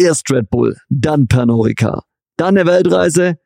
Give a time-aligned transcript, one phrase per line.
[0.00, 2.04] Erst Red Bull, dann Pernod Ricard,
[2.38, 3.38] dann eine Weltreise,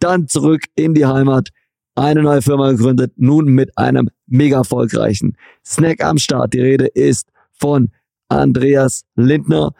[0.00, 1.50] dann zurück in die Heimat,
[1.96, 5.36] eine neue Firma gegründet, nun mit einem mega erfolgreichen
[5.66, 6.54] Snack am Start.
[6.54, 7.90] Die Rede ist von
[8.30, 9.74] Andreas Lindner,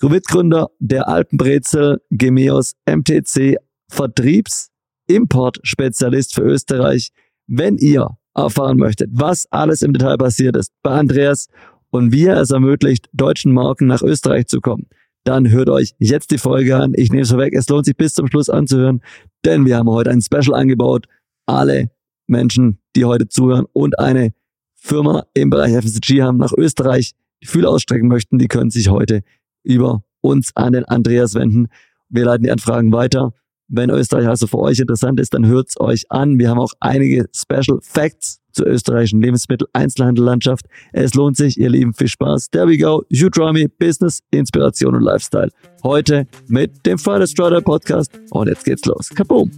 [0.00, 3.56] Mitgründer der Alpenbrezel, Gemeos, MTC,
[3.88, 4.70] Vertriebs,
[5.06, 7.10] Import-Spezialist für Österreich.
[7.46, 11.46] Wenn ihr erfahren möchtet, was alles im Detail passiert ist bei Andreas
[11.90, 14.88] und wie er es ermöglicht, deutschen Marken nach Österreich zu kommen,
[15.24, 16.92] dann hört euch jetzt die Folge an.
[16.96, 19.00] Ich nehme es vorweg, es lohnt sich bis zum Schluss anzuhören,
[19.44, 21.06] denn wir haben heute ein Special eingebaut.
[21.46, 21.90] Alle
[22.26, 24.32] Menschen, die heute zuhören und eine
[24.74, 29.22] Firma im Bereich FSG haben, nach Österreich die Fühler ausstrecken möchten, die können sich heute
[29.62, 31.68] über uns an den Andreas wenden.
[32.08, 33.32] Wir leiten die Anfragen weiter.
[33.74, 36.38] Wenn Österreich also für euch interessant ist, dann hört's euch an.
[36.38, 40.66] Wir haben auch einige Special Facts zur österreichischen Lebensmittel-Einzelhandellandschaft.
[40.92, 42.50] Es lohnt sich, ihr Lieben, viel Spaß.
[42.50, 43.02] There we go.
[43.08, 45.48] You draw me Business, Inspiration und Lifestyle.
[45.82, 48.12] Heute mit dem Friday Strider Podcast.
[48.30, 49.08] Und jetzt geht's los.
[49.08, 49.50] Kaboom!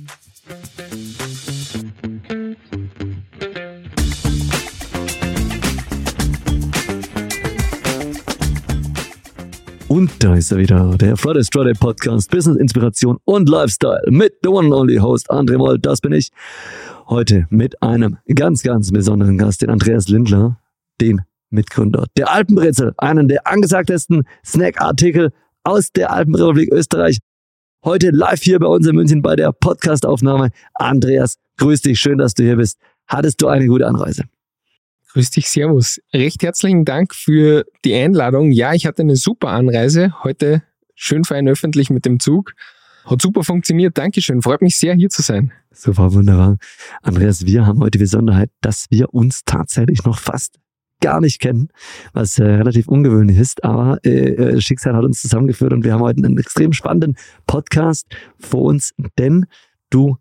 [9.94, 14.48] Und da ist er wieder, der Friday Friday Podcast, Business Inspiration und Lifestyle mit the
[14.48, 16.32] one and only Host André Moll, das bin ich.
[17.06, 20.58] Heute mit einem ganz, ganz besonderen Gast, den Andreas Lindler,
[21.00, 25.30] den Mitgründer der Alpenbrezel, einen der angesagtesten Snack-Artikel
[25.62, 27.20] aus der Alpenrepublik Österreich.
[27.84, 30.48] Heute live hier bei uns in München bei der Podcastaufnahme.
[30.74, 32.78] Andreas, grüß dich, schön, dass du hier bist.
[33.06, 34.24] Hattest du eine gute Anreise?
[35.14, 36.00] Grüß dich, Servus.
[36.12, 38.50] Recht herzlichen Dank für die Einladung.
[38.50, 40.12] Ja, ich hatte eine super Anreise.
[40.24, 40.64] Heute
[40.96, 42.54] schön fein öffentlich mit dem Zug.
[43.04, 43.96] Hat super funktioniert.
[43.96, 44.42] Dankeschön.
[44.42, 45.52] Freut mich sehr, hier zu sein.
[45.70, 46.56] Super, wunderbar.
[47.02, 50.58] Andreas, wir haben heute die Besonderheit, dass wir uns tatsächlich noch fast
[51.00, 51.68] gar nicht kennen,
[52.12, 56.02] was äh, relativ ungewöhnlich ist, aber äh, äh Schicksal hat uns zusammengeführt und wir haben
[56.02, 58.08] heute einen extrem spannenden Podcast
[58.40, 59.46] vor uns, denn
[59.90, 60.16] du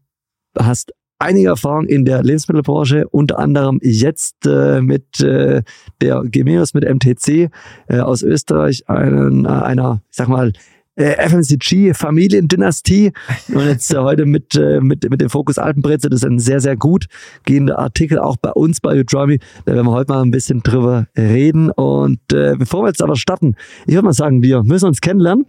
[0.55, 5.63] hast einige Erfahrung in der Lebensmittelbranche, unter anderem jetzt äh, mit äh,
[6.01, 7.49] der Gemeos, mit MTC
[7.87, 10.51] äh, aus Österreich, einen, äh, einer, ich sag mal,
[10.95, 13.13] äh, FMCG Familiendynastie
[13.47, 16.09] und jetzt äh, heute mit, äh, mit, mit dem Fokus Alpenbrezel.
[16.09, 17.07] Das ist ein sehr, sehr gut
[17.45, 19.39] gehender Artikel, auch bei uns bei Udromi.
[19.65, 21.71] Da werden wir heute mal ein bisschen drüber reden.
[21.71, 23.55] Und äh, bevor wir jetzt aber starten,
[23.87, 25.45] ich würde mal sagen, wir müssen uns kennenlernen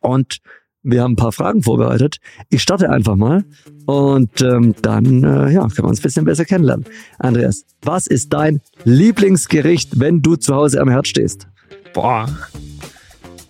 [0.00, 0.38] und
[0.82, 2.18] wir haben ein paar Fragen vorbereitet.
[2.50, 3.44] Ich starte einfach mal
[3.86, 6.86] und ähm, dann äh, ja, können wir uns ein bisschen besser kennenlernen.
[7.18, 11.46] Andreas, was ist dein Lieblingsgericht, wenn du zu Hause am Herd stehst?
[11.94, 12.26] Boah,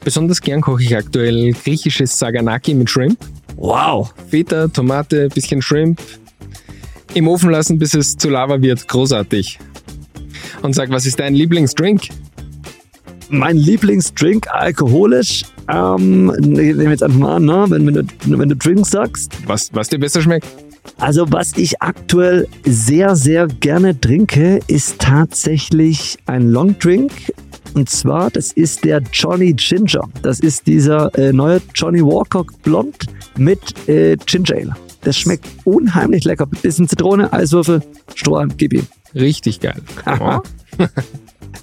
[0.05, 3.19] besonders gern koche ich aktuell griechisches Saganaki mit Shrimp.
[3.57, 4.13] Wow.
[4.29, 6.01] Feta, Tomate, bisschen Shrimp.
[7.15, 8.89] Im Ofen lassen, bis es zu Lava wird.
[8.89, 9.59] Großartig.
[10.63, 12.09] Und sag, was ist dein Lieblingsdrink?
[13.35, 17.65] Mein Lieblingsdrink alkoholisch ähm, nehme jetzt einfach mal an, ne?
[17.69, 19.33] wenn, wenn, du, wenn du Drinks sagst.
[19.47, 20.47] Was, was dir besser schmeckt?
[20.99, 27.11] Also was ich aktuell sehr, sehr gerne trinke, ist tatsächlich ein Long Drink.
[27.73, 30.07] Und zwar, das ist der Johnny Ginger.
[30.21, 33.07] Das ist dieser äh, neue Johnny Walker Blond
[33.39, 34.77] mit äh, Ginger Ale.
[35.01, 36.45] Das schmeckt unheimlich lecker.
[36.45, 37.81] Bisschen Zitrone, Eiswürfel,
[38.15, 38.87] Strohhalm, gib ihm.
[39.15, 39.81] Richtig geil.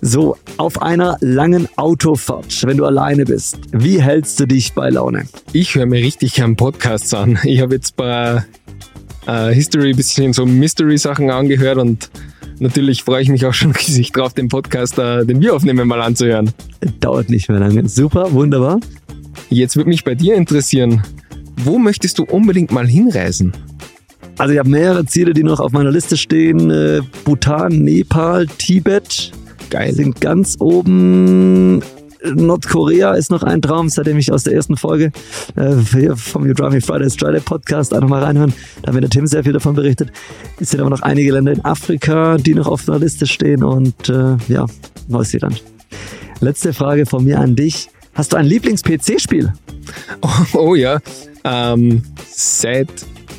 [0.01, 5.25] So, auf einer langen Autofahrt, wenn du alleine bist, wie hältst du dich bei Laune?
[5.51, 7.37] Ich höre mir richtig gern Podcasts an.
[7.43, 8.45] Ich habe jetzt bei
[9.27, 12.09] äh, History ein bisschen so Mystery-Sachen angehört und
[12.59, 16.01] natürlich freue ich mich auch schon riesig drauf, den Podcast, äh, den wir aufnehmen, mal
[16.01, 16.51] anzuhören.
[17.01, 17.87] Dauert nicht mehr lange.
[17.89, 18.79] Super, wunderbar.
[19.49, 21.03] Jetzt würde mich bei dir interessieren,
[21.57, 23.51] wo möchtest du unbedingt mal hinreisen?
[24.37, 26.71] Also ich habe mehrere Ziele, die noch auf meiner Liste stehen.
[26.71, 29.33] Äh, Bhutan, Nepal, Tibet.
[29.69, 29.93] Geil.
[29.93, 31.81] Sind ganz oben.
[32.21, 35.11] Nordkorea ist noch ein Traum, seitdem ich aus der ersten Folge
[35.55, 38.53] äh, vom You Drive Me Friday Friday Podcast einfach mal reinhören.
[38.81, 40.11] Da haben wir der Tim sehr viel davon berichtet.
[40.59, 44.09] Es sind aber noch einige Länder in Afrika, die noch auf der Liste stehen und
[44.09, 44.65] äh, ja,
[45.07, 45.63] Neuseeland.
[46.41, 47.89] Letzte Frage von mir an dich.
[48.13, 49.53] Hast du ein Lieblings-PC-Spiel?
[50.21, 50.99] Oh, oh, ja.
[51.43, 52.89] Ähm, seit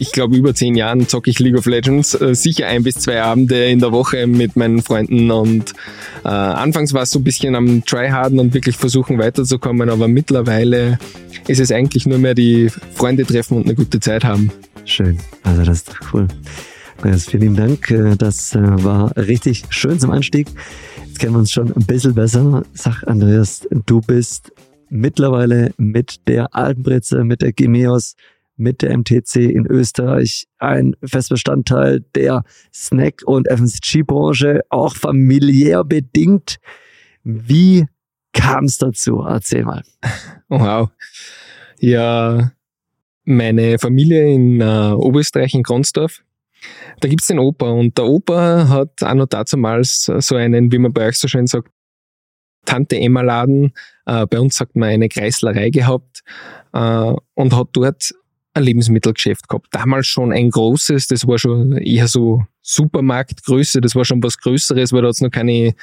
[0.00, 2.14] ich glaube, über zehn Jahren zocke ich League of Legends.
[2.14, 5.74] Äh, sicher ein bis zwei Abende in der Woche mit meinen Freunden und
[6.24, 10.98] äh, anfangs war es so ein bisschen am Tryharden und wirklich versuchen weiterzukommen, aber mittlerweile
[11.46, 14.50] ist es eigentlich nur mehr die Freunde treffen und eine gute Zeit haben.
[14.86, 16.26] Schön, also das ist cool.
[17.02, 20.48] Also vielen Dank, äh, das äh, war richtig schön zum Einstieg.
[21.06, 22.62] Jetzt kennen wir uns schon ein bisschen besser.
[22.72, 24.50] Sag Andreas, du bist
[24.88, 28.16] mittlerweile mit der Alpenbritze, mit der Gemeos,
[28.60, 36.58] mit der MTC in Österreich ein Festbestandteil der Snack- und FMCG-Branche, auch familiär bedingt.
[37.24, 37.86] Wie
[38.32, 39.24] kam es dazu?
[39.26, 39.82] Erzähl mal.
[40.48, 40.90] Wow.
[41.78, 42.52] Ja,
[43.24, 46.22] meine Familie in äh, Oberösterreich in Gronsdorf,
[47.00, 50.92] da gibt's den Opa und der Opa hat auch noch damals so einen, wie man
[50.92, 51.70] bei euch so schön sagt,
[52.66, 53.72] Tante Emma Laden,
[54.04, 56.20] äh, bei uns sagt man eine Kreislerei gehabt
[56.72, 58.12] äh, und hat dort
[58.54, 59.68] ein Lebensmittelgeschäft gehabt.
[59.70, 64.92] Damals schon ein großes, das war schon eher so Supermarktgröße, das war schon was Größeres,
[64.92, 65.74] weil da hat's noch keine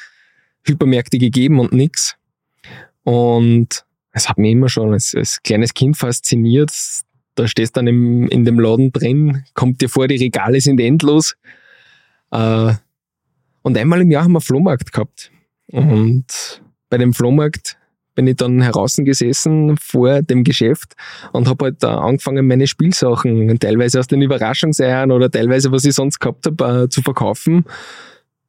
[0.65, 2.15] Hypermärkte gegeben und nix.
[3.03, 6.71] Und es hat mich immer schon als, als kleines Kind fasziniert.
[7.35, 10.79] Da stehst du dann im, in dem Laden drin, kommt dir vor, die Regale sind
[10.79, 11.35] endlos.
[12.31, 12.73] Äh,
[13.61, 15.31] und einmal im Jahr haben wir Flohmarkt gehabt.
[15.67, 17.76] Und bei dem Flohmarkt
[18.17, 20.95] bin ich dann heraus gesessen vor dem Geschäft
[21.33, 26.19] und habe halt angefangen, meine Spielsachen, teilweise aus den Überraschungseiern oder teilweise, was ich sonst
[26.19, 27.65] gehabt habe, äh, zu verkaufen.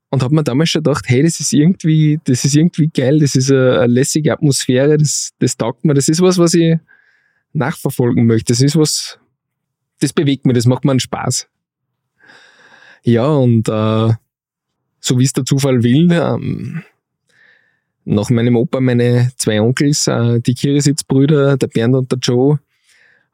[0.08, 3.36] Und habe mir damals schon gedacht, hey, das ist irgendwie, das ist irgendwie geil, das
[3.36, 6.78] ist eine, lässige Atmosphäre, das, das taugt mir, das ist was, was ich
[7.52, 8.54] nachverfolgen möchte.
[8.54, 9.18] Das ist was,
[10.00, 11.46] das bewegt mich, das macht mir einen Spaß.
[13.02, 14.14] Ja, und äh,
[14.98, 16.84] so wie es der Zufall will, ähm,
[18.08, 22.58] nach meinem Opa meine zwei Onkels, äh, die Kirisitzbrüder, der Bernd und der Joe,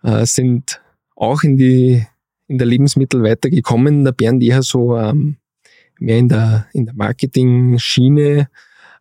[0.03, 0.81] äh, sind
[1.15, 2.05] auch in die
[2.49, 4.05] in der Lebensmittel weitergekommen.
[4.05, 5.37] Der Bernd eher so ähm,
[5.99, 8.49] mehr in der in der Marketing-Schiene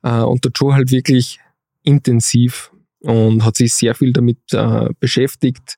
[0.04, 1.40] äh, und der Joe halt wirklich
[1.82, 5.78] intensiv und hat sich sehr viel damit äh, beschäftigt.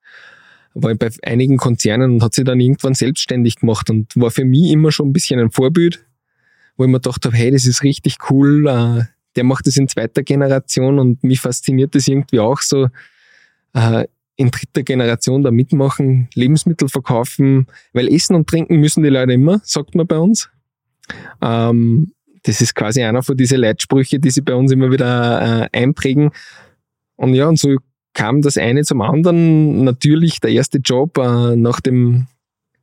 [0.74, 4.72] War bei einigen Konzernen und hat sich dann irgendwann selbstständig gemacht und war für mich
[4.72, 6.06] immer schon ein bisschen ein Vorbild,
[6.76, 9.88] wo ich mir gedacht habe, hey, das ist richtig cool, äh, der macht das in
[9.88, 12.88] zweiter Generation und mich fasziniert das irgendwie auch so,
[13.74, 14.06] äh,
[14.38, 19.62] in dritter Generation da mitmachen, Lebensmittel verkaufen, weil Essen und Trinken müssen die Leute immer,
[19.64, 20.50] sagt man bei uns.
[21.42, 22.12] Ähm,
[22.44, 26.32] das ist quasi einer von diesen Leitsprüche, die sie bei uns immer wieder äh, einprägen.
[27.16, 27.78] Und ja, und so
[28.14, 29.84] kam das eine zum anderen.
[29.84, 32.28] Natürlich der erste Job äh, nach dem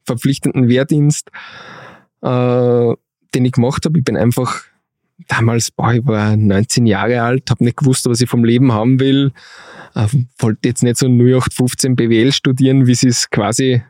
[0.04, 1.30] verpflichtenden Wehrdienst,
[2.22, 2.94] äh,
[3.34, 3.98] den ich gemacht habe.
[3.98, 4.64] Ich bin einfach
[5.28, 9.00] damals, boah, ich war 19 Jahre alt, habe nicht gewusst, was ich vom Leben haben
[9.00, 9.32] will.
[9.94, 10.06] Äh,
[10.38, 13.82] wollte jetzt nicht so 0815 BWL studieren, wie sie es quasi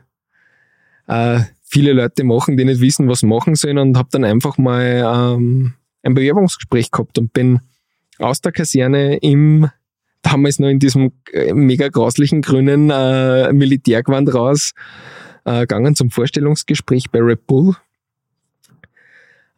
[1.07, 5.35] äh, viele Leute machen, die nicht wissen, was machen sollen und habe dann einfach mal
[5.35, 7.59] ähm, ein Bewerbungsgespräch gehabt und bin
[8.19, 9.69] aus der Kaserne im
[10.21, 14.73] damals noch in diesem äh, mega grauslichen grünen äh, Militärgewand raus
[15.45, 17.75] äh, gegangen zum Vorstellungsgespräch bei Red Bull.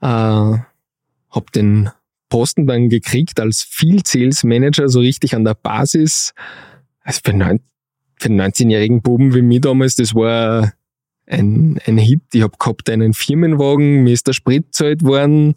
[0.01, 0.57] Äh,
[1.36, 1.90] habe den
[2.30, 6.34] Posten dann gekriegt als Field Sales Manager, so richtig an der Basis.
[7.02, 7.60] Also für, neun,
[8.18, 10.74] für einen 19-jährigen Buben wie mich damals, das war
[11.28, 12.24] ein, ein Hit.
[12.34, 15.56] Ich habe gehabt einen Firmenwagen, mir ist der Sprit zahlt worden.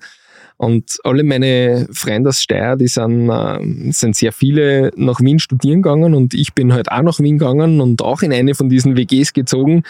[0.56, 5.82] Und alle meine Freunde aus Steyr, die sind, äh, sind sehr viele nach Wien studieren
[5.82, 8.96] gegangen und ich bin halt auch nach Wien gegangen und auch in eine von diesen
[8.96, 9.84] WGs gezogen,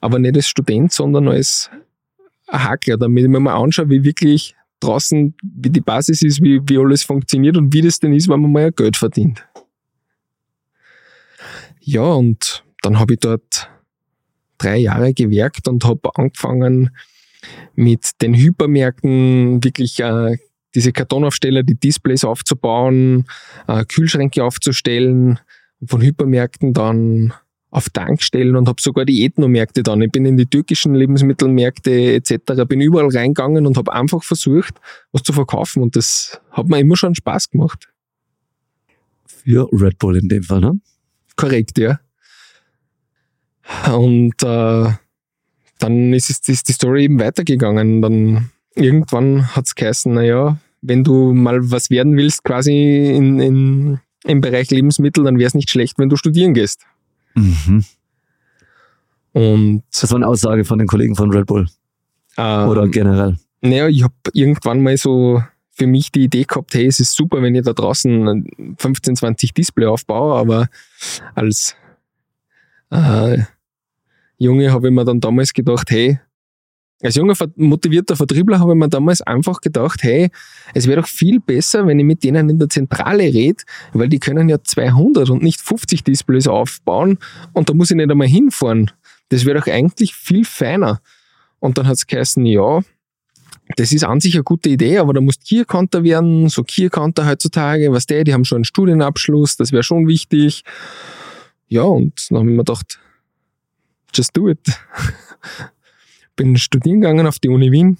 [0.00, 1.68] aber nicht als Student, sondern als
[2.48, 6.78] Hackler, damit ich mir mal anschaue, wie wirklich draußen, wie die Basis ist, wie, wie
[6.78, 9.46] alles funktioniert und wie das denn ist, wenn man mal Geld verdient.
[11.80, 13.68] Ja, und dann habe ich dort
[14.58, 16.90] drei Jahre gewerkt und habe angefangen
[17.74, 20.36] mit den Hypermärkten wirklich äh,
[20.74, 23.26] diese Kartonaufsteller, die Displays aufzubauen,
[23.68, 25.38] äh, Kühlschränke aufzustellen,
[25.86, 27.34] von Hypermärkten dann
[27.74, 30.00] auf Tankstellen und habe sogar die Ethnomärkte dann.
[30.00, 32.62] Ich bin in die türkischen Lebensmittelmärkte etc.
[32.68, 34.74] bin überall reingegangen und habe einfach versucht,
[35.10, 37.88] was zu verkaufen und das hat mir immer schon Spaß gemacht.
[39.26, 40.78] Für Red Bull in dem Fall, ne?
[41.34, 41.98] Korrekt, ja.
[43.92, 44.92] Und äh,
[45.80, 48.00] dann ist, es, ist die Story eben weitergegangen.
[48.00, 54.00] Dann irgendwann hat es geheißen, naja, wenn du mal was werden willst, quasi in, in,
[54.22, 56.86] im Bereich Lebensmittel, dann wäre es nicht schlecht, wenn du studieren gehst.
[57.34, 57.84] Mhm.
[59.32, 61.66] Und das war eine Aussage von den Kollegen von Red Bull.
[62.36, 63.36] Ähm, Oder generell.
[63.60, 67.42] Naja, ich habe irgendwann mal so für mich die Idee gehabt, hey, es ist super,
[67.42, 70.68] wenn ich da draußen 15, 20 Display aufbaue, aber
[71.34, 71.74] als
[72.90, 73.38] äh,
[74.38, 76.20] Junge habe ich mir dann damals gedacht, hey,
[77.04, 80.30] als junger motivierter Vertriebler habe ich mir damals einfach gedacht, hey,
[80.72, 84.18] es wäre doch viel besser, wenn ich mit denen in der Zentrale rede, weil die
[84.18, 87.18] können ja 200 und nicht 50 Displays aufbauen
[87.52, 88.90] und da muss ich nicht einmal hinfahren.
[89.28, 91.00] Das wäre doch eigentlich viel feiner.
[91.58, 92.80] Und dann hat es geheißen, ja,
[93.76, 96.88] das ist an sich eine gute Idee, aber da muss Key Counter werden, so Key
[96.88, 100.64] Counter heutzutage, was der, die haben schon einen Studienabschluss, das wäre schon wichtig.
[101.68, 102.98] Ja, und dann habe ich mir gedacht,
[104.14, 104.60] just do it.
[106.36, 107.98] bin studieren gegangen auf die Uni Wien.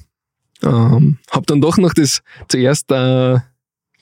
[0.63, 3.39] Ähm, habe dann doch noch das zuerst äh,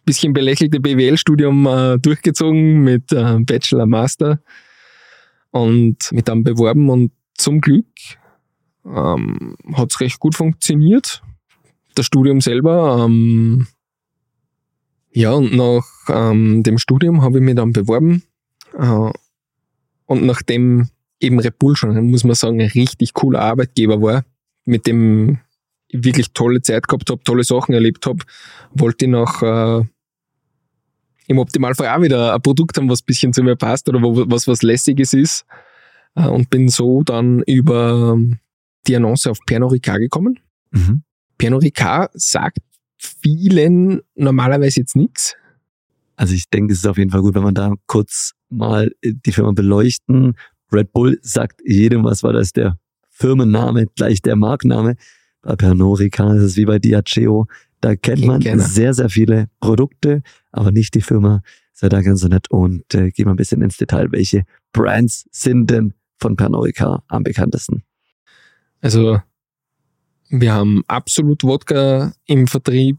[0.04, 4.40] bisschen belächelte BWL-Studium äh, durchgezogen mit äh, Bachelor, Master
[5.50, 7.86] und mit dann beworben und zum Glück
[8.84, 11.22] ähm, hat es recht gut funktioniert.
[11.94, 13.04] Das Studium selber.
[13.04, 13.66] Ähm,
[15.12, 18.22] ja, und nach ähm, dem Studium habe ich mich dann beworben.
[18.78, 19.10] Äh,
[20.06, 20.88] und nachdem
[21.22, 24.24] eben Red Bull schon, muss man sagen, ein richtig cooler Arbeitgeber war,
[24.64, 25.38] mit dem
[25.88, 28.24] ich wirklich tolle Zeit gehabt habe, tolle Sachen erlebt habe,
[28.72, 29.84] wollte ich nach äh,
[31.28, 34.24] im Optimalfall auch wieder ein Produkt haben, was ein bisschen zu mir passt oder wo,
[34.30, 35.44] was was Lässiges ist.
[36.14, 38.18] Äh, und bin so dann über
[38.86, 40.40] die Annonce auf Pernod Ricard gekommen.
[40.70, 41.02] Mhm.
[41.38, 42.58] Pernod Ricard sagt
[42.96, 45.36] vielen normalerweise jetzt nichts.
[46.16, 49.32] Also ich denke, es ist auf jeden Fall gut, wenn man da kurz mal die
[49.32, 50.36] Firma beleuchten.
[50.72, 52.78] Red Bull sagt jedem was, war das der
[53.10, 54.96] Firmenname, gleich der Markenname.
[55.42, 57.46] Bei Pernod Ricard ist es wie bei Diageo.
[57.80, 61.42] Da kennt man sehr, sehr viele Produkte, aber nicht die Firma.
[61.72, 64.12] Sei da ganz so nett und äh, gehen wir ein bisschen ins Detail.
[64.12, 67.82] Welche Brands sind denn von Pernod Ricard am bekanntesten?
[68.80, 69.20] Also
[70.28, 72.98] wir haben absolut Wodka im Vertrieb.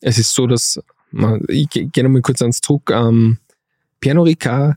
[0.00, 0.80] Es ist so, dass
[1.48, 2.90] ich gehe nochmal kurz ans Druck.
[2.90, 3.38] Ähm,
[4.00, 4.76] Pernod Ricard,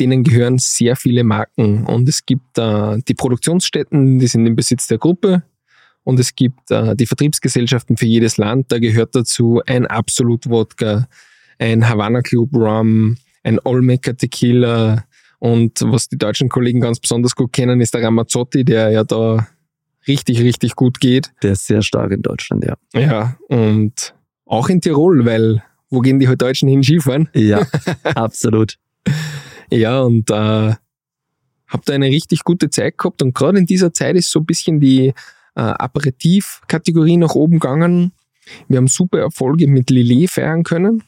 [0.00, 4.86] denen gehören sehr viele Marken und es gibt äh, die Produktionsstätten, die sind im Besitz
[4.86, 5.42] der Gruppe
[6.02, 8.72] und es gibt äh, die Vertriebsgesellschaften für jedes Land.
[8.72, 11.06] Da gehört dazu ein Absolut Wodka,
[11.58, 15.04] ein Havana Club Rum, ein Olmeca Tequila
[15.38, 19.46] und was die deutschen Kollegen ganz besonders gut kennen, ist der Ramazzotti, der ja da
[20.08, 21.30] richtig, richtig gut geht.
[21.42, 22.76] Der ist sehr stark in Deutschland, ja.
[22.94, 24.14] Ja, und
[24.46, 27.28] auch in Tirol, weil wo gehen die halt Deutschen hin Skifahren?
[27.34, 27.66] Ja,
[28.14, 28.76] absolut.
[29.70, 34.16] Ja, und äh, habe da eine richtig gute Zeit gehabt und gerade in dieser Zeit
[34.16, 35.08] ist so ein bisschen die
[35.54, 38.12] äh, Aperitif-Kategorie nach oben gegangen.
[38.68, 41.04] Wir haben super Erfolge mit Lillet feiern können.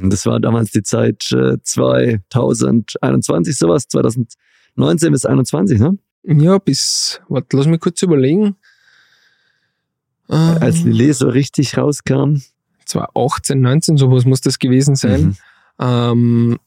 [0.00, 5.98] Das war damals die Zeit äh, 2021, sowas, 2019 bis 2021, ne?
[6.24, 8.56] Ja, bis, warte, lass mich kurz überlegen.
[10.28, 12.36] Als ähm, Lillet so richtig rauskam.
[12.86, 15.22] 2018, 19, sowas muss das gewesen sein.
[15.22, 15.36] Mhm.
[15.78, 16.58] Ähm,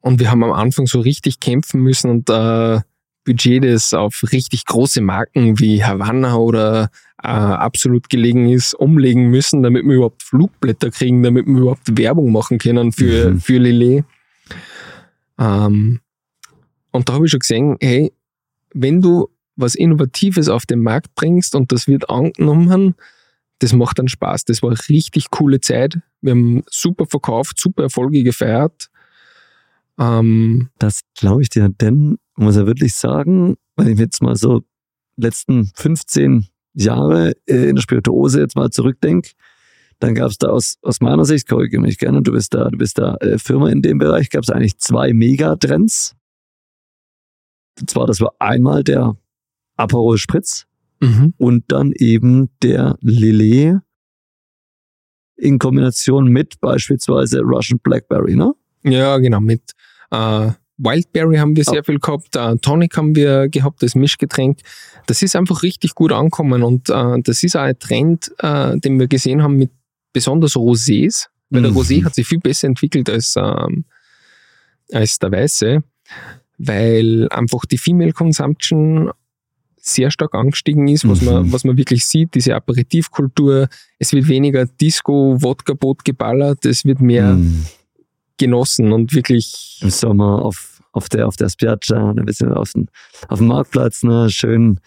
[0.00, 2.80] und wir haben am Anfang so richtig kämpfen müssen und äh,
[3.24, 6.90] Budget, das auf richtig große Marken wie Havanna oder
[7.22, 12.32] äh, absolut gelegen ist, umlegen müssen, damit wir überhaupt Flugblätter kriegen, damit wir überhaupt Werbung
[12.32, 13.40] machen können für, mhm.
[13.40, 14.04] für Lillet.
[15.38, 16.00] Ähm,
[16.90, 18.12] und da habe ich schon gesehen, hey,
[18.72, 22.94] wenn du was Innovatives auf den Markt bringst und das wird angenommen,
[23.58, 24.44] das macht dann Spaß.
[24.44, 25.98] Das war eine richtig coole Zeit.
[26.20, 28.88] Wir haben super verkauft, super Erfolge gefeiert.
[29.98, 34.62] Ähm, das glaube ich dir, denn muss er wirklich sagen, wenn ich jetzt mal so
[35.16, 39.30] letzten 15 Jahre äh, in der Spirituose jetzt mal zurückdenke,
[39.98, 42.78] dann gab es da aus, aus meiner Sicht, korrigiere mich gerne, du bist da, du
[42.78, 46.14] bist da äh, Firma in dem Bereich, gab es eigentlich zwei Megatrends
[47.86, 49.16] zwar, das war einmal der
[49.76, 50.66] Aperol Spritz
[51.00, 51.34] mhm.
[51.36, 53.80] und dann eben der Lillet
[55.36, 58.54] in Kombination mit beispielsweise Russian Blackberry, ne?
[58.82, 59.72] Ja, genau, mit
[60.10, 64.60] äh, Wildberry haben wir sehr viel gehabt, äh, Tonic haben wir gehabt, das Mischgetränk.
[65.06, 68.98] Das ist einfach richtig gut angekommen und äh, das ist auch ein Trend, äh, den
[69.00, 69.70] wir gesehen haben mit
[70.12, 71.64] besonders Rosés, weil mhm.
[71.64, 73.84] der Rosé hat sich viel besser entwickelt als, ähm,
[74.92, 75.82] als der Weiße
[76.58, 79.10] weil einfach die Female Consumption
[79.76, 81.26] sehr stark angestiegen ist, was, mhm.
[81.26, 83.68] man, was man wirklich sieht, diese Aperitivkultur.
[83.98, 87.64] Es wird weniger Disco, Wodka-Boot geballert, es wird mehr mhm.
[88.38, 89.78] Genossen und wirklich.
[89.82, 92.86] Im Sommer auf, auf der, auf der Spiaggia, ein bisschen auf dem,
[93.28, 94.80] auf dem Marktplatz, ne, schön,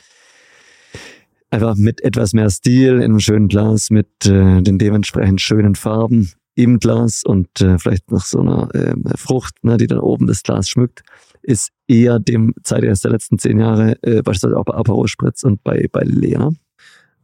[1.50, 6.32] einfach mit etwas mehr Stil in einem schönen Glas, mit äh, den dementsprechend schönen Farben
[6.56, 10.44] im Glas und äh, vielleicht noch so einer äh, Frucht, ne, die dann oben das
[10.44, 11.04] Glas schmückt
[11.44, 15.64] ist eher dem Zeitgeist der letzten zehn Jahre, äh, beispielsweise auch bei Aperol Spritz und
[15.64, 16.50] bei, bei Lea.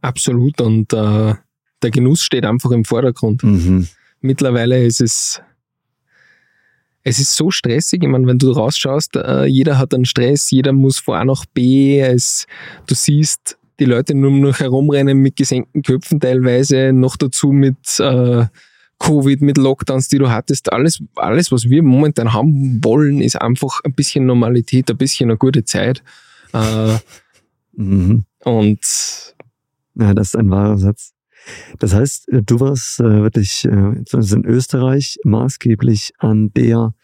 [0.00, 1.34] Absolut und äh,
[1.82, 3.42] der Genuss steht einfach im Vordergrund.
[3.42, 3.88] Mhm.
[4.20, 5.40] Mittlerweile ist es
[7.08, 10.72] es ist so stressig, ich meine, wenn du rausschaust, äh, jeder hat einen Stress, jeder
[10.72, 12.46] muss von A nach B, es,
[12.86, 18.44] du siehst die Leute nur noch herumrennen mit gesenkten Köpfen teilweise, noch dazu mit äh,
[18.98, 23.80] Covid, mit Lockdowns, die du hattest, alles, alles, was wir momentan haben wollen, ist einfach
[23.84, 26.02] ein bisschen Normalität, ein bisschen eine gute Zeit.
[26.52, 26.98] Äh,
[27.72, 28.24] mhm.
[28.44, 29.34] Und
[29.94, 31.12] ja, das ist ein wahrer Satz.
[31.78, 36.94] Das heißt, äh, du warst äh, wirklich äh, in Österreich maßgeblich an der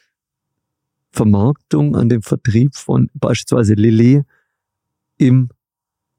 [1.10, 4.24] Vermarktung, an dem Vertrieb von beispielsweise Lillet
[5.16, 5.48] im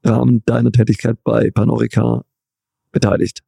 [0.04, 2.24] Rahmen deiner Tätigkeit bei Panorica
[2.92, 3.42] beteiligt.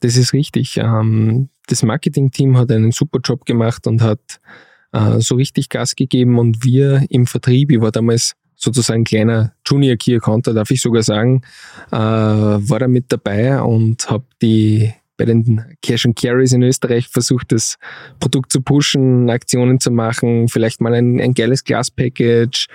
[0.00, 0.76] Das ist richtig.
[0.76, 4.40] Ähm, das Marketing-Team hat einen super Job gemacht und hat
[4.92, 9.96] äh, so richtig Gas gegeben und wir im Vertrieb, ich war damals sozusagen kleiner Junior
[9.96, 11.42] Key Accounter, darf ich sogar sagen,
[11.92, 17.08] äh, war da mit dabei und habe die bei den Cash and Carries in Österreich
[17.08, 17.76] versucht, das
[18.20, 22.66] Produkt zu pushen, Aktionen zu machen, vielleicht mal ein, ein geiles Glas-Package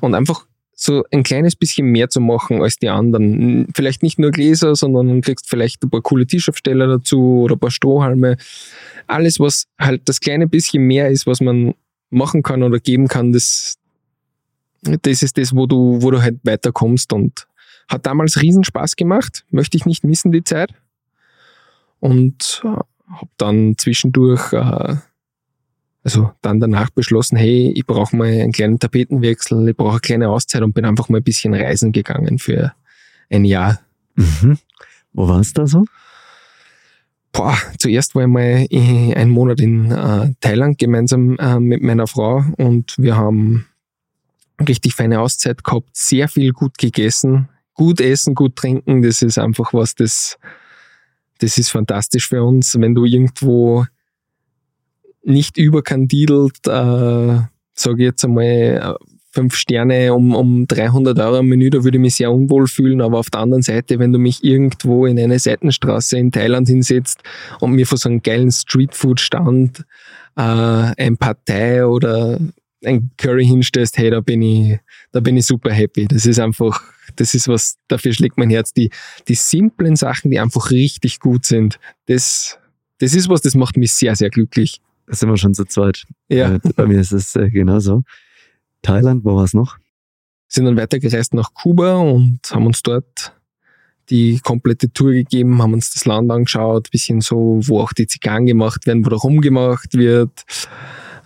[0.00, 3.66] und einfach so ein kleines bisschen mehr zu machen als die anderen.
[3.74, 7.70] Vielleicht nicht nur Gläser, sondern kriegst vielleicht ein paar coole Tischabsteller dazu oder ein paar
[7.70, 8.38] Strohhalme.
[9.06, 11.74] Alles, was halt das kleine bisschen mehr ist, was man
[12.08, 13.76] machen kann oder geben kann, das,
[14.82, 17.46] das ist das, wo du, wo du halt weiterkommst und
[17.88, 19.44] hat damals riesen Spaß gemacht.
[19.50, 20.72] Möchte ich nicht missen, die Zeit.
[21.98, 24.96] Und äh, habe dann zwischendurch äh,
[26.02, 30.28] also dann danach beschlossen, hey, ich brauche mal einen kleinen Tapetenwechsel, ich brauche eine kleine
[30.30, 32.72] Auszeit und bin einfach mal ein bisschen reisen gegangen für
[33.28, 33.80] ein Jahr.
[34.14, 34.58] Mhm.
[35.12, 35.84] Wo warst du da so?
[37.32, 42.96] Boah, zuerst war ich mal einen Monat in äh, Thailand gemeinsam mit meiner Frau und
[42.98, 43.66] wir haben
[44.66, 49.02] richtig feine Auszeit gehabt, sehr viel gut gegessen, gut essen, gut trinken.
[49.02, 50.38] Das ist einfach was, das,
[51.38, 53.86] das ist fantastisch für uns, wenn du irgendwo
[55.22, 57.40] nicht überkandidelt, äh,
[57.74, 58.94] sage ich jetzt einmal, äh,
[59.32, 63.00] fünf Sterne um, um 300 Euro im Menü, da würde ich mich sehr unwohl fühlen.
[63.00, 67.22] Aber auf der anderen Seite, wenn du mich irgendwo in eine Seitenstraße in Thailand hinsetzt
[67.60, 69.84] und mir vor so einem geilen Streetfood-Stand
[70.36, 72.40] äh, ein Partei oder
[72.84, 74.78] ein Curry hinstellst, hey, da bin ich,
[75.12, 76.06] da bin ich super happy.
[76.06, 76.82] Das ist einfach,
[77.16, 78.72] das ist was, dafür schlägt mein Herz.
[78.72, 78.90] Die,
[79.28, 82.58] die simplen Sachen, die einfach richtig gut sind, das,
[82.98, 84.80] das ist was, das macht mich sehr, sehr glücklich.
[85.06, 86.06] Da sind wir schon zu zweit.
[86.28, 86.54] Ja.
[86.54, 88.02] Äh, bei mir ist es äh, genauso.
[88.82, 89.76] Thailand, wo war es noch?
[90.48, 93.34] Sind dann weitergereist nach Kuba und haben uns dort
[94.08, 98.46] die komplette Tour gegeben, haben uns das Land angeschaut, bisschen so, wo auch die Zigarren
[98.46, 100.44] gemacht werden, wo da rumgemacht wird.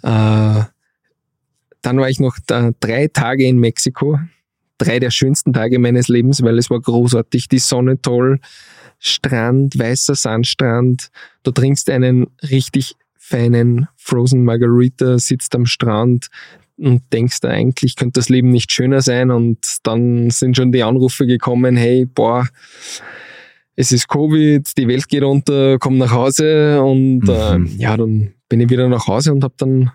[0.03, 0.65] Äh,
[1.85, 4.19] dann war ich noch da drei Tage in Mexiko.
[4.79, 8.41] Drei der schönsten Tage meines Lebens, weil es war großartig, die Sonne toll,
[8.99, 11.11] Strand, weißer Sandstrand.
[11.45, 16.29] Du trinkst einen richtig feinen Frozen Margarita, sitzt am Strand
[16.77, 20.83] und denkst da eigentlich könnte das Leben nicht schöner sein und dann sind schon die
[20.83, 22.49] Anrufe gekommen, hey, boah,
[23.77, 27.29] es ist Covid, die Welt geht unter, komm nach Hause und mhm.
[27.29, 29.91] äh, ja, dann bin ich wieder nach Hause und habe dann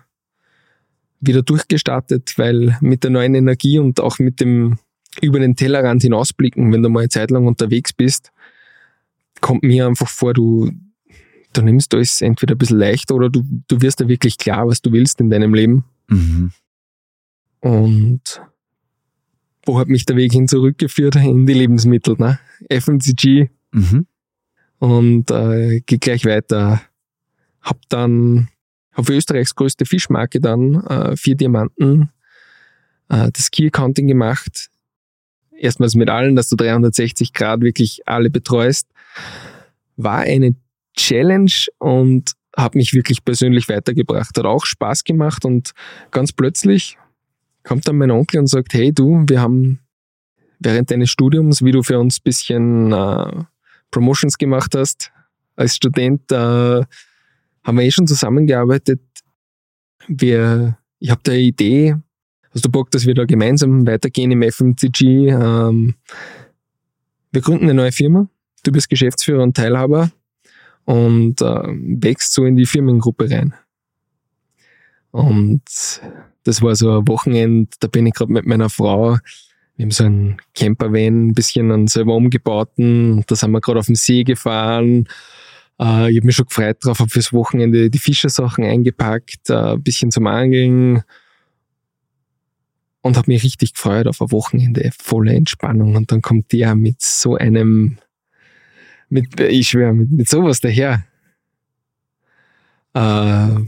[1.20, 4.78] wieder durchgestartet, weil mit der neuen Energie und auch mit dem
[5.20, 8.30] über den Tellerrand hinausblicken, wenn du mal eine Zeit lang unterwegs bist,
[9.40, 10.70] kommt mir einfach vor, du,
[11.52, 14.82] du nimmst alles entweder ein bisschen leichter oder du, du wirst da wirklich klar, was
[14.82, 15.84] du willst in deinem Leben.
[16.08, 16.52] Mhm.
[17.60, 18.42] Und
[19.66, 21.16] wo hat mich der Weg hin zurückgeführt?
[21.16, 22.38] In die Lebensmittel, ne?
[22.70, 23.50] FMCG.
[23.72, 24.06] Mhm.
[24.78, 26.80] Und äh, gehe gleich weiter.
[27.60, 28.48] Hab dann,
[28.92, 32.10] für Österreichs größte Fischmarke dann äh, vier Diamanten
[33.08, 34.70] äh, das Key Accounting gemacht.
[35.56, 38.88] Erstmals mit allen, dass du 360 Grad wirklich alle betreust.
[39.96, 40.54] War eine
[40.96, 44.36] Challenge und hat mich wirklich persönlich weitergebracht.
[44.36, 45.72] Hat auch Spaß gemacht und
[46.10, 46.98] ganz plötzlich
[47.62, 49.80] kommt dann mein Onkel und sagt, hey du, wir haben
[50.58, 53.44] während deines Studiums, wie du für uns bisschen äh,
[53.90, 55.12] Promotions gemacht hast,
[55.56, 56.82] als Student, äh,
[57.64, 59.00] haben wir eh schon zusammengearbeitet.
[60.08, 61.96] Wir, ich habe da eine Idee,
[62.52, 65.28] hast du Bock, dass wir da gemeinsam weitergehen im FMCG?
[65.28, 65.94] Ähm,
[67.32, 68.28] wir gründen eine neue Firma.
[68.62, 70.10] Du bist Geschäftsführer und Teilhaber
[70.84, 73.54] und äh, wächst so in die Firmengruppe rein.
[75.12, 75.62] Und
[76.44, 79.18] das war so ein Wochenende, da bin ich gerade mit meiner Frau,
[79.76, 83.86] wir haben so einen Campervan, ein bisschen einen selber umgebauten, da sind wir gerade auf
[83.86, 85.08] dem See gefahren.
[85.80, 89.82] Äh, ich habe mich schon gefreut drauf, habe fürs Wochenende die Fischersachen eingepackt, äh, ein
[89.82, 91.02] bisschen zum Angeln
[93.00, 95.96] und habe mich richtig gefreut auf ein Wochenende, volle Entspannung.
[95.96, 97.98] Und dann kommt der mit so einem
[99.08, 101.04] mit, ich schwöre, mit, mit sowas daher.
[102.94, 103.60] Äh,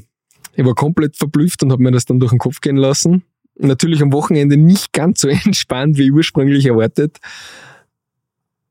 [0.54, 3.24] ich war komplett verblüfft und habe mir das dann durch den Kopf gehen lassen.
[3.56, 7.18] Natürlich am Wochenende nicht ganz so entspannt wie ursprünglich erwartet.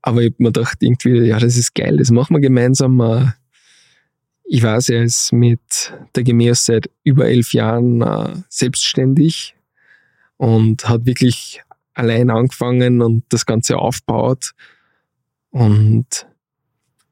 [0.01, 2.99] Aber ich habe mir gedacht, irgendwie, ja, das ist geil, das machen wir gemeinsam.
[3.01, 3.27] Äh,
[4.43, 9.55] ich weiß, er ist mit der Gemäß seit über elf Jahren äh, selbstständig
[10.37, 11.61] und hat wirklich
[11.93, 14.51] allein angefangen und das Ganze aufgebaut.
[15.51, 16.27] Und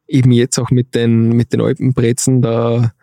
[0.08, 2.93] eben jetzt auch mit den, mit den Alpenbrezen, da,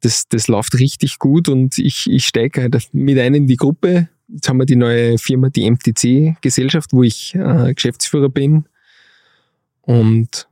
[0.00, 4.08] das, das läuft richtig gut und ich, ich steige halt mit ein in die Gruppe.
[4.28, 8.64] Jetzt haben wir die neue Firma, die MTC Gesellschaft, wo ich äh, Geschäftsführer bin.
[9.86, 10.48] Und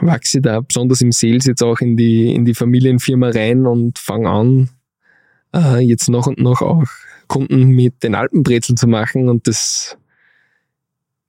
[0.00, 4.30] wachse da besonders im Sales jetzt auch in die, in die Familienfirma rein und fange
[4.30, 4.70] an,
[5.54, 6.86] äh, jetzt nach und nach auch
[7.28, 9.28] Kunden mit den Alpenbrezeln zu machen.
[9.28, 9.96] Und das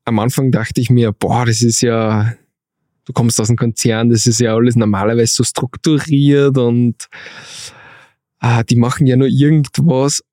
[0.06, 2.34] am Anfang dachte ich mir, boah, das ist ja,
[3.06, 7.08] du kommst aus einem Konzern, das ist ja alles normalerweise so strukturiert und
[8.39, 10.24] ah, die machen ja nur irgendwas.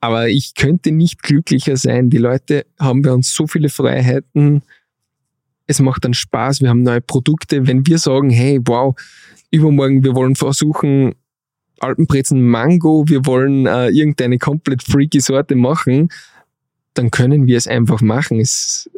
[0.00, 2.10] Aber ich könnte nicht glücklicher sein.
[2.10, 4.62] Die Leute haben bei uns so viele Freiheiten.
[5.66, 6.60] Es macht dann Spaß.
[6.60, 7.66] Wir haben neue Produkte.
[7.66, 8.94] Wenn wir sagen, hey, wow,
[9.50, 11.14] übermorgen, wir wollen versuchen,
[11.80, 16.08] Alpenbrezen Mango, wir wollen äh, irgendeine komplett freaky Sorte machen,
[16.94, 18.40] dann können wir es einfach machen.
[18.40, 18.90] Es,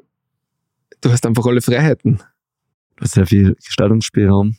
[1.01, 2.19] du hast einfach alle Freiheiten.
[2.97, 4.57] Du hast sehr viel Gestaltungsspielraum.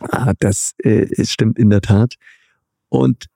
[0.00, 2.14] Ah, das äh, stimmt in der Tat.
[2.88, 3.26] Und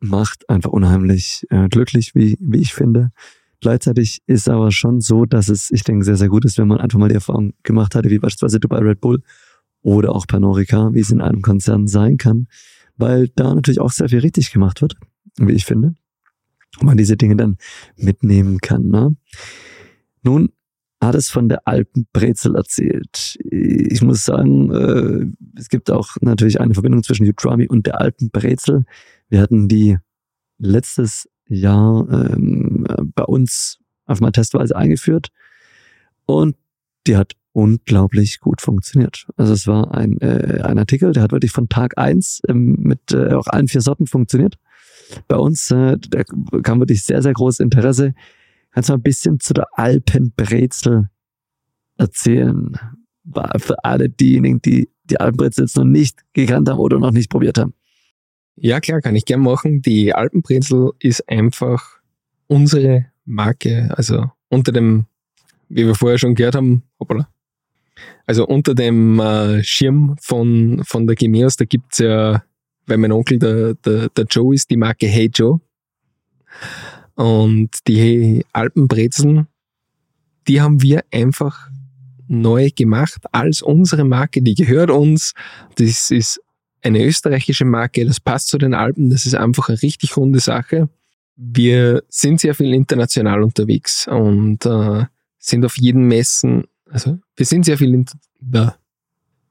[0.00, 3.12] macht einfach unheimlich äh, glücklich, wie, wie ich finde.
[3.62, 6.80] Gleichzeitig ist aber schon so, dass es, ich denke, sehr, sehr gut ist, wenn man
[6.80, 9.22] einfach mal die Erfahrung gemacht hatte, wie beispielsweise du bei Red Bull
[9.82, 12.48] oder auch bei Norica, wie es in einem Konzern sein kann,
[12.96, 14.96] weil da natürlich auch sehr viel richtig gemacht wird,
[15.36, 15.94] wie ich finde,
[16.80, 17.56] und man diese Dinge dann
[17.96, 18.88] mitnehmen kann.
[18.88, 19.14] Ne?
[20.24, 20.48] Nun
[21.00, 23.38] hat es von der Alpenbrezel erzählt.
[23.44, 28.86] Ich muss sagen, äh, es gibt auch natürlich eine Verbindung zwischen Utrami und der Alpenbrezel.
[29.28, 29.98] Wir hatten die
[30.58, 35.28] letztes Jahr ähm, bei uns auf mal testweise eingeführt
[36.26, 36.56] und
[37.06, 39.26] die hat unglaublich gut funktioniert.
[39.36, 43.12] Also es war ein, äh, ein Artikel, der hat wirklich von Tag eins ähm, mit
[43.12, 44.56] äh, auch allen vier Sorten funktioniert.
[45.28, 46.22] Bei uns äh, da
[46.62, 48.14] kam wirklich sehr, sehr großes Interesse.
[48.70, 51.10] Kannst du mal ein bisschen zu der Alpenbrezel
[51.98, 52.78] erzählen?
[53.58, 57.58] Für alle diejenigen, die die Alpenbrezel jetzt noch nicht gekannt haben oder noch nicht probiert
[57.58, 57.74] haben.
[58.64, 59.82] Ja, klar, kann ich gern machen.
[59.82, 61.98] Die Alpenbrezel ist einfach
[62.46, 63.92] unsere Marke.
[63.96, 65.06] Also unter dem,
[65.68, 67.28] wie wir vorher schon gehört haben, hoppala,
[68.24, 72.44] also unter dem äh, Schirm von, von der Gemeos, da gibt's ja,
[72.86, 75.60] weil mein Onkel der, der, der Joe ist, die Marke Hey Joe.
[77.16, 79.48] Und die Alpenbrezeln,
[80.46, 81.68] die haben wir einfach
[82.28, 84.40] neu gemacht als unsere Marke.
[84.40, 85.34] Die gehört uns.
[85.74, 86.40] Das ist
[86.82, 88.04] eine österreichische Marke.
[88.04, 89.10] Das passt zu den Alpen.
[89.10, 90.88] Das ist einfach eine richtig runde Sache.
[91.36, 95.04] Wir sind sehr viel international unterwegs und äh,
[95.38, 98.04] sind auf jeden Messen also wir sind sehr viel,
[98.52, 98.76] ja,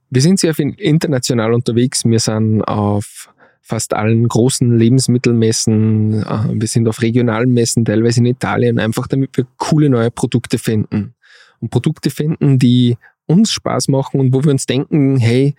[0.09, 2.05] wir sind sehr viel international unterwegs.
[2.05, 6.23] Wir sind auf fast allen großen Lebensmittelmessen.
[6.23, 10.59] Äh, wir sind auf regionalen Messen, teilweise in Italien, einfach damit wir coole neue Produkte
[10.59, 11.15] finden.
[11.59, 15.55] Und Produkte finden, die uns Spaß machen und wo wir uns denken, hey,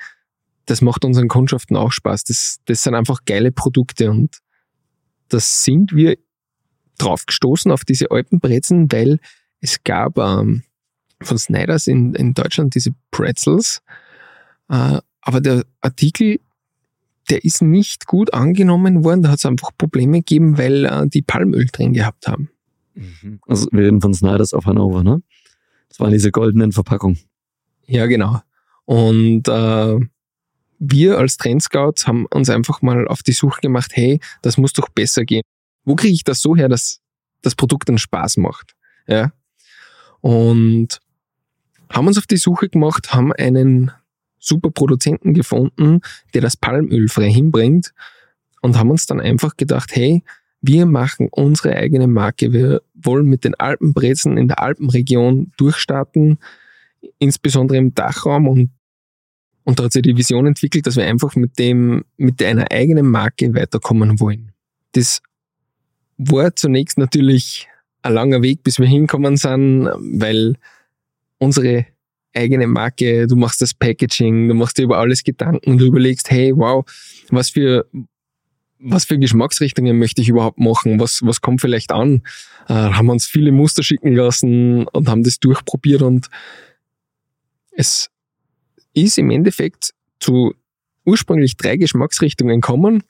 [0.66, 2.24] das macht unseren Kundschaften auch Spaß.
[2.24, 4.38] Das, das sind einfach geile Produkte und
[5.28, 6.16] das sind wir
[6.98, 9.18] drauf gestoßen auf diese Alpenbrezen, weil
[9.60, 10.62] es gab ähm,
[11.20, 13.82] von Snyders in, in Deutschland, diese Pretzels.
[14.68, 16.40] Äh, aber der Artikel,
[17.30, 19.22] der ist nicht gut angenommen worden.
[19.22, 22.50] Da hat es einfach Probleme gegeben, weil äh, die Palmöl drin gehabt haben.
[22.94, 23.40] Mhm.
[23.46, 25.22] Also wir reden von Snyders auf Hannover, ne?
[25.88, 27.18] Das waren diese goldenen Verpackungen.
[27.86, 28.40] Ja, genau.
[28.84, 30.00] Und äh,
[30.84, 34.88] wir als Trendscouts haben uns einfach mal auf die Suche gemacht, hey, das muss doch
[34.88, 35.42] besser gehen.
[35.84, 37.00] Wo kriege ich das so her, dass
[37.40, 38.74] das Produkt dann Spaß macht?
[39.06, 39.32] Ja.
[40.20, 41.00] Und
[41.88, 43.92] haben uns auf die Suche gemacht, haben einen
[44.40, 46.00] super Produzenten gefunden,
[46.34, 47.92] der das Palmöl frei hinbringt
[48.60, 50.24] und haben uns dann einfach gedacht, hey,
[50.62, 52.52] wir machen unsere eigene Marke.
[52.52, 56.38] Wir wollen mit den Alpenbrezeln in der Alpenregion durchstarten,
[57.18, 58.70] insbesondere im Dachraum und
[59.64, 63.06] und da hat sich die Vision entwickelt, dass wir einfach mit dem, mit einer eigenen
[63.06, 64.52] Marke weiterkommen wollen.
[64.92, 65.22] Das
[66.18, 67.68] war zunächst natürlich
[68.02, 70.54] ein langer Weg, bis wir hinkommen sind, weil
[71.38, 71.86] unsere
[72.34, 76.52] eigene Marke, du machst das Packaging, du machst dir über alles Gedanken, du überlegst, hey,
[76.56, 76.84] wow,
[77.30, 77.86] was für,
[78.78, 80.98] was für Geschmacksrichtungen möchte ich überhaupt machen?
[80.98, 82.22] Was, was kommt vielleicht an?
[82.68, 86.28] Äh, haben uns viele Muster schicken lassen und haben das durchprobiert und
[87.72, 88.10] es
[88.94, 90.54] ist im Endeffekt zu
[91.04, 93.02] ursprünglich drei Geschmacksrichtungen kommen.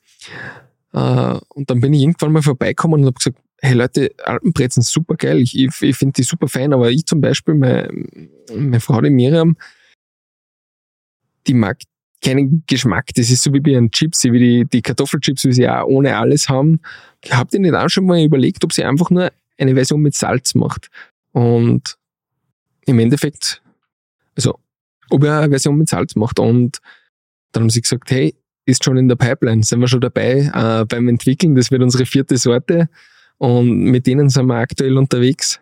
[0.93, 5.15] Äh, und dann bin ich irgendwann mal vorbeikommen und habe gesagt, hey Leute, Alpenbrezen super
[5.15, 7.89] geil, ich, ich, ich finde die super fein, aber ich zum Beispiel, meine,
[8.53, 9.55] meine Frau, die Miriam,
[11.47, 11.77] die mag
[12.23, 13.09] keinen Geschmack.
[13.15, 16.17] Das ist so wie bei einem Chips, wie die, die Kartoffelchips, wie sie auch ohne
[16.17, 16.79] alles haben.
[17.29, 20.55] Habt ihr nicht auch schon mal überlegt, ob sie einfach nur eine Version mit Salz
[20.55, 20.89] macht?
[21.31, 21.97] Und
[22.85, 23.61] im Endeffekt,
[24.35, 24.59] also,
[25.09, 26.39] ob er eine Version mit Salz macht.
[26.39, 26.79] Und
[27.51, 28.35] dann haben sie gesagt, hey,
[28.65, 31.55] ist schon in der Pipeline, sind wir schon dabei äh, beim Entwickeln.
[31.55, 32.89] Das wird unsere vierte Sorte.
[33.37, 35.59] Und mit denen sind wir aktuell unterwegs.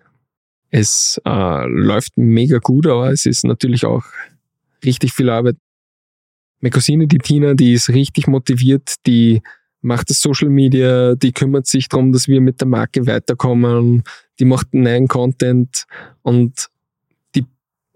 [0.69, 4.05] Es äh, läuft mega gut, aber es ist natürlich auch
[4.85, 5.57] richtig viel Arbeit.
[6.59, 9.41] Meine Cousine, die Tina, die ist richtig motiviert, die
[9.81, 14.03] macht das Social Media, die kümmert sich darum, dass wir mit der Marke weiterkommen,
[14.39, 15.85] die macht neuen Content
[16.21, 16.69] und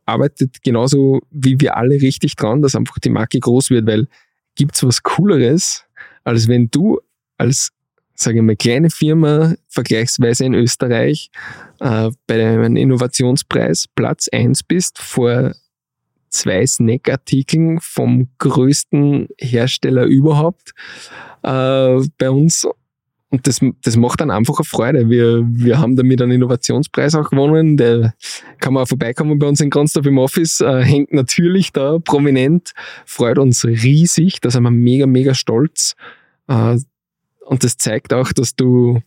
[0.05, 4.07] arbeitet genauso wie wir alle richtig dran, dass einfach die Marke groß wird, weil
[4.55, 5.83] gibt's was Cooleres,
[6.23, 6.99] als wenn du
[7.37, 7.71] als
[8.15, 11.29] sage ich mal, kleine Firma, vergleichsweise in Österreich,
[11.79, 15.53] äh, bei einem Innovationspreis Platz eins bist vor
[16.29, 20.71] zwei Snack-Artikeln vom größten Hersteller überhaupt
[21.43, 22.67] äh, bei uns.
[23.29, 25.09] Und das, das macht dann einfach eine Freude.
[25.09, 27.75] Wir, wir haben damit einen Innovationspreis auch gewonnen.
[27.75, 28.13] Der
[28.59, 30.61] kann man auch vorbeikommen bei uns in Kronstadt im Office.
[30.61, 32.71] Äh, hängt natürlich da prominent.
[33.05, 34.41] Freut uns riesig.
[34.41, 35.95] Da sind wir mega, mega stolz.
[36.47, 36.77] Äh,
[37.45, 39.01] und das zeigt auch, dass du,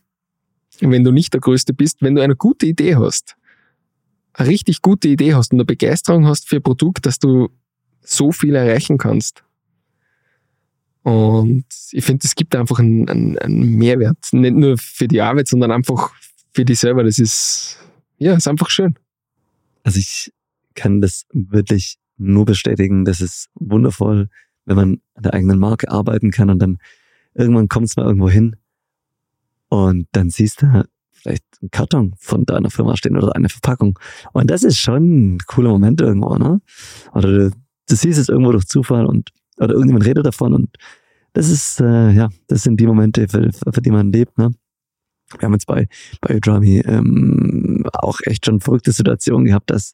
[0.79, 3.35] wenn du nicht der Größte bist, wenn du eine gute Idee hast,
[4.33, 7.49] eine richtig gute Idee hast und eine Begeisterung hast für ein Produkt, dass du
[8.01, 9.43] so viel erreichen kannst.
[11.03, 14.17] Und ich finde, es gibt einfach einen, einen, einen, Mehrwert.
[14.31, 16.11] Nicht nur für die Arbeit, sondern einfach
[16.51, 17.03] für dich selber.
[17.03, 17.77] Das ist,
[18.17, 18.95] ja, ist einfach schön.
[19.83, 20.31] Also ich
[20.75, 23.05] kann das wirklich nur bestätigen.
[23.05, 24.29] Das ist wundervoll,
[24.65, 26.77] wenn man an der eigenen Marke arbeiten kann und dann
[27.33, 28.55] irgendwann kommst du mal irgendwo hin
[29.69, 33.97] und dann siehst du vielleicht einen Karton von deiner Firma stehen oder eine Verpackung.
[34.33, 36.61] Und das ist schon ein cooler Moment irgendwo, ne?
[37.13, 40.75] Oder du, du siehst es irgendwo durch Zufall und oder irgendjemand redet davon und
[41.33, 44.51] das ist, äh, ja, das sind die Momente, für, für die man lebt, ne?
[45.37, 45.87] Wir haben jetzt bei,
[46.21, 49.93] bei Udemy ähm, auch echt schon verrückte Situationen gehabt, dass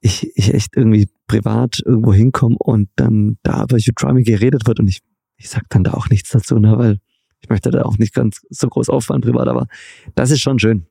[0.00, 4.88] ich, ich echt irgendwie privat irgendwo hinkomme und dann da über Udemy geredet wird und
[4.88, 5.02] ich
[5.38, 6.98] ich sag dann da auch nichts dazu, ne, weil
[7.40, 9.68] ich möchte da auch nicht ganz so groß auffallen privat, aber
[10.14, 10.86] das ist schon schön.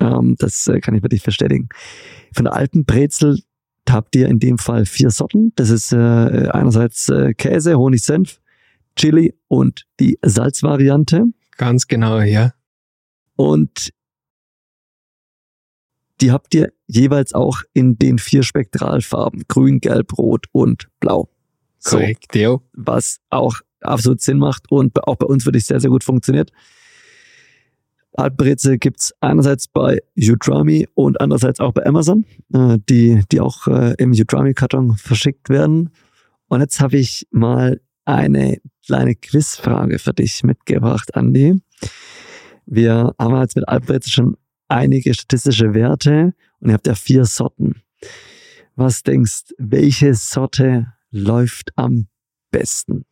[0.00, 1.68] Ähm, das äh, kann ich wirklich bestätigen.
[2.34, 3.38] Von der alten Brezel
[3.92, 5.52] habt ihr in dem Fall vier Sorten.
[5.56, 8.40] Das ist äh, einerseits äh, Käse, Honig, Senf,
[8.96, 11.24] Chili und die Salzvariante.
[11.56, 12.54] Ganz genau, ja.
[13.36, 13.90] Und
[16.20, 19.44] die habt ihr jeweils auch in den vier Spektralfarben.
[19.48, 21.30] Grün, Gelb, Rot und Blau.
[21.82, 22.58] Korrekt, ja.
[22.72, 26.50] Was auch absolut Sinn macht und auch bei uns wirklich sehr, sehr gut funktioniert.
[28.22, 33.94] Altbreze gibt's einerseits bei Udrami und andererseits auch bei Amazon, äh, die, die auch äh,
[33.98, 35.90] im Udrami-Karton verschickt werden.
[36.48, 41.60] Und jetzt habe ich mal eine kleine Quizfrage für dich mitgebracht, Andi.
[42.66, 44.36] Wir haben jetzt mit Altbreze schon
[44.68, 47.82] einige statistische Werte und ihr habt ja vier Sorten.
[48.76, 52.06] Was denkst, welche Sorte läuft am
[52.50, 53.04] besten?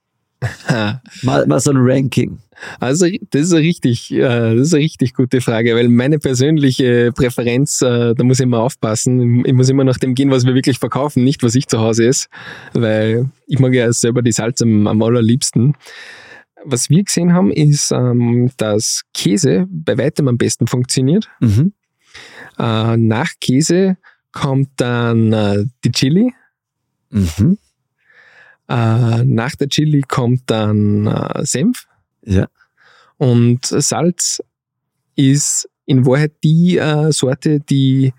[1.23, 2.39] Mal, mal so ein Ranking.
[2.81, 7.13] Also das ist eine richtig, äh, das ist eine richtig gute Frage, weil meine persönliche
[7.13, 9.45] Präferenz, äh, da muss ich immer aufpassen.
[9.45, 12.05] Ich muss immer nach dem gehen, was wir wirklich verkaufen, nicht was ich zu Hause
[12.05, 12.29] ist,
[12.73, 15.75] weil ich mag ja selber die Salz am, am allerliebsten.
[16.65, 21.29] Was wir gesehen haben, ist, ähm, dass Käse bei weitem am besten funktioniert.
[21.41, 21.73] Mhm.
[22.59, 23.97] Äh, nach Käse
[24.33, 26.33] kommt dann die Chili.
[27.11, 27.59] Mhm.
[28.69, 31.87] Äh, nach der Chili kommt dann äh, Senf.
[32.25, 32.49] Ja.
[33.17, 34.43] Und Salz
[35.17, 38.13] ist in Wahrheit die äh, Sorte, die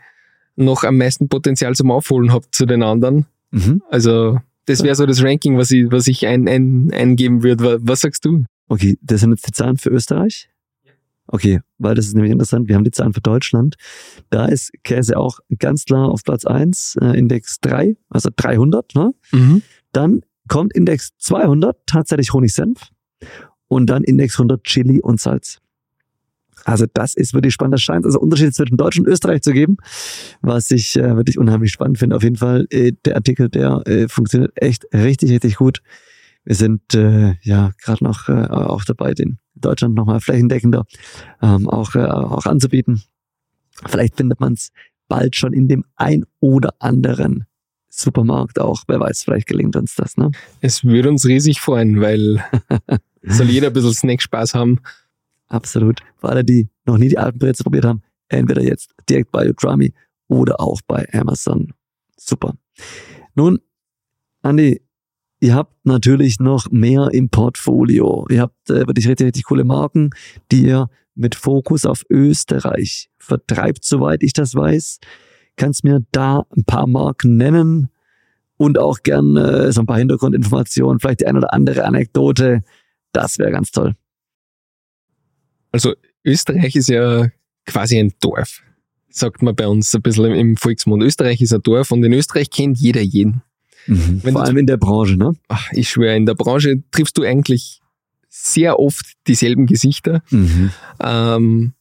[0.55, 3.25] noch am meisten Potenzial zum Aufholen hat zu den anderen.
[3.51, 3.81] Mhm.
[3.89, 7.79] Also das wäre so das Ranking, was ich, was ich ein, ein, eingeben würde.
[7.81, 8.45] Was sagst du?
[8.67, 10.49] Okay, das sind jetzt die Zahlen für Österreich?
[11.25, 12.67] Okay, weil das ist nämlich interessant.
[12.67, 13.75] Wir haben die Zahlen für Deutschland.
[14.29, 18.95] Da ist Käse auch ganz klar auf Platz 1, äh, Index 3, also 300.
[18.95, 19.13] Ne?
[19.31, 19.61] Mhm.
[19.91, 22.89] Dann kommt Index 200 tatsächlich Honigsenf
[23.67, 25.59] und dann Index 100 Chili und Salz.
[26.65, 27.75] Also das ist wirklich spannend.
[27.75, 29.77] Das scheint also Unterschiede zwischen Deutsch und Österreich zu geben,
[30.41, 32.15] was ich äh, wirklich unheimlich spannend finde.
[32.15, 35.81] Auf jeden Fall äh, der Artikel, der äh, funktioniert echt richtig, richtig gut.
[36.43, 40.85] Wir sind äh, ja gerade noch äh, auch dabei, den Deutschland nochmal flächendeckender
[41.41, 43.03] ähm, auch, äh, auch anzubieten.
[43.85, 44.71] Vielleicht findet man es
[45.07, 47.45] bald schon in dem ein oder anderen
[47.99, 48.83] Supermarkt auch.
[48.87, 50.17] Wer weiß, vielleicht gelingt uns das.
[50.17, 50.31] Ne?
[50.61, 52.43] Es würde uns riesig freuen, weil
[53.23, 54.79] soll jeder ein bisschen Snack-Spaß haben.
[55.47, 56.01] Absolut.
[56.17, 59.93] Für alle, die noch nie die alten Brezel probiert haben, entweder jetzt direkt bei Udrami
[60.27, 61.73] oder auch bei Amazon.
[62.17, 62.55] Super.
[63.35, 63.59] Nun,
[64.41, 64.81] Andi,
[65.39, 68.25] ihr habt natürlich noch mehr im Portfolio.
[68.29, 70.11] Ihr habt äh, wirklich richtig, richtig coole Marken,
[70.51, 74.99] die ihr mit Fokus auf Österreich vertreibt, soweit ich das weiß.
[75.59, 77.89] Kannst mir da ein paar Marken nennen
[78.55, 82.63] und auch gerne äh, so ein paar Hintergrundinformationen, vielleicht die eine oder andere Anekdote.
[83.11, 83.93] Das wäre ganz toll.
[85.73, 87.27] Also Österreich ist ja
[87.65, 88.63] quasi ein Dorf.
[89.09, 91.03] sagt man bei uns ein bisschen im Volksmund.
[91.03, 93.41] Österreich ist ein Dorf und in Österreich kennt jeder jeden.
[93.85, 94.21] Mhm.
[94.21, 95.33] Vor allem in der Branche, ne?
[95.49, 97.81] Ach, ich schwöre, in der Branche triffst du eigentlich
[98.29, 100.23] sehr oft dieselben Gesichter.
[100.29, 100.71] Mhm.
[101.03, 101.73] Ähm,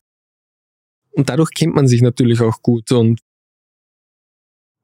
[1.13, 2.91] und dadurch kennt man sich natürlich auch gut.
[2.91, 3.21] Und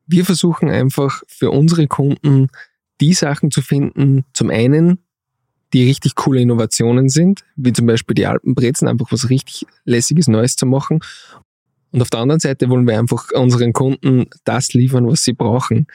[0.06, 2.48] wir versuchen einfach für unsere Kunden
[3.00, 4.98] die Sachen zu finden, zum einen,
[5.72, 10.56] die richtig coole Innovationen sind, wie zum Beispiel die Alpenbrezen, einfach was richtig lässiges Neues
[10.56, 11.00] zu machen.
[11.90, 15.86] Und auf der anderen Seite wollen wir einfach unseren Kunden das liefern, was sie brauchen.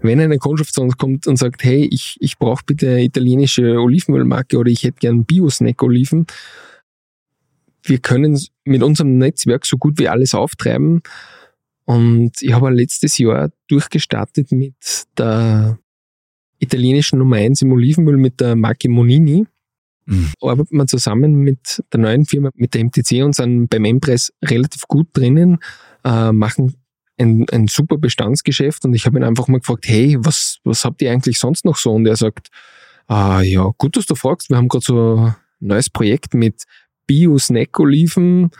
[0.00, 4.56] Wenn eine Kundschaft zu uns kommt und sagt, hey, ich, ich brauche bitte italienische Olivenölmarke
[4.56, 6.26] oder ich hätte gern Bio-Snack-Oliven,
[7.82, 11.02] wir können mit unserem Netzwerk so gut wie alles auftreiben.
[11.88, 14.74] Und ich habe letztes Jahr durchgestartet mit
[15.16, 15.78] der
[16.58, 19.46] italienischen Nummer 1 im Olivenöl mit der Marke Monini.
[20.04, 20.30] Mhm.
[20.42, 24.82] Arbeitet man zusammen mit der neuen Firma, mit der MTC und sind beim Empress relativ
[24.82, 25.60] gut drinnen,
[26.04, 26.74] äh, machen
[27.16, 31.00] ein, ein super Bestandsgeschäft und ich habe ihn einfach mal gefragt, hey, was, was habt
[31.00, 31.94] ihr eigentlich sonst noch so?
[31.94, 32.48] Und er sagt,
[33.06, 36.64] ah, ja, gut, dass du fragst, wir haben gerade so ein neues Projekt mit
[37.06, 38.50] Bio-Snack-Oliven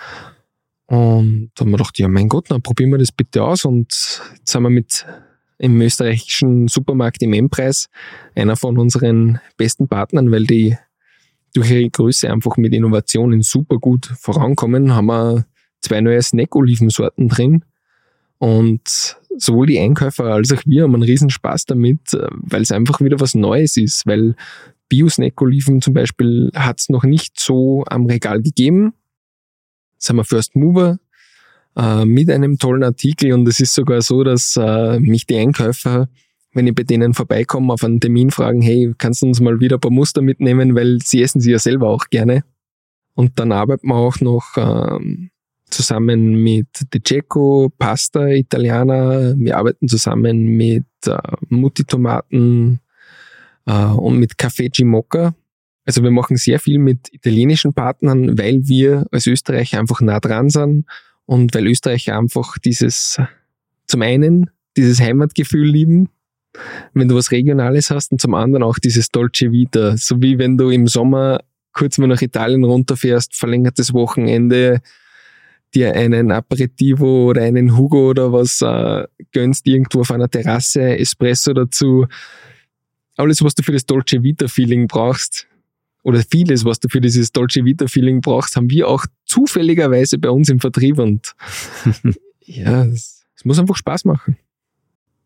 [0.89, 3.67] und da haben wir gedacht, ja, mein Gott, dann probieren wir das bitte aus.
[3.67, 3.93] Und
[4.37, 5.05] jetzt sind wir mit
[5.59, 7.91] im österreichischen Supermarkt im M-Preis
[8.35, 10.77] einer von unseren besten Partnern, weil die
[11.53, 15.47] durch ihre Größe einfach mit Innovationen super gut vorankommen, haben wir
[15.81, 17.65] zwei neue Snack-Olivensorten drin.
[18.39, 22.73] Und sowohl die Einkäufer als auch wir haben einen riesen Spaß damit, äh, weil es
[22.73, 24.37] einfach wieder was Neues ist, weil
[24.89, 28.95] Bio-Snack-Oliven zum Beispiel hat es noch nicht so am Regal gegeben.
[29.99, 30.99] Sind wir First Mover
[31.77, 36.09] äh, mit einem tollen Artikel und es ist sogar so, dass äh, mich die Einkäufer,
[36.53, 39.77] wenn ich bei denen vorbeikomme, auf einen Termin fragen, hey, kannst du uns mal wieder
[39.77, 42.43] ein paar Muster mitnehmen, weil sie essen sie ja selber auch gerne.
[43.15, 45.31] Und dann arbeiten wir auch noch ähm,
[45.71, 49.35] zusammen mit De Cecco, Pasta Italiana.
[49.37, 51.17] Wir arbeiten zusammen mit äh,
[51.49, 52.81] Mutti Tomaten
[53.67, 55.35] äh, und mit Café Gimocca.
[55.89, 60.51] Also wir machen sehr viel mit italienischen Partnern, weil wir als Österreicher einfach nah dran
[60.51, 60.85] sind
[61.25, 63.19] und weil Österreicher einfach dieses,
[63.87, 66.11] zum einen dieses Heimatgefühl lieben,
[66.93, 69.97] wenn du was Regionales hast und zum anderen auch dieses Dolce Vita.
[69.97, 71.41] So wie wenn du im Sommer
[71.73, 74.83] kurz mal nach Italien runterfährst, verlängertes Wochenende,
[75.75, 81.55] dir einen Aperitivo oder einen Hugo oder was äh, gönnst irgendwo auf einer Terrasse, Espresso
[81.55, 82.07] dazu.
[83.17, 85.49] Alles, was du für das Dolce Vita Feeling brauchst,
[86.09, 90.31] oder vieles, was du für dieses Dolce Vita Feeling brauchst, haben wir auch zufälligerweise bei
[90.31, 91.35] uns im Vertrieb und
[92.47, 94.39] ja, es, es, muss einfach Spaß machen.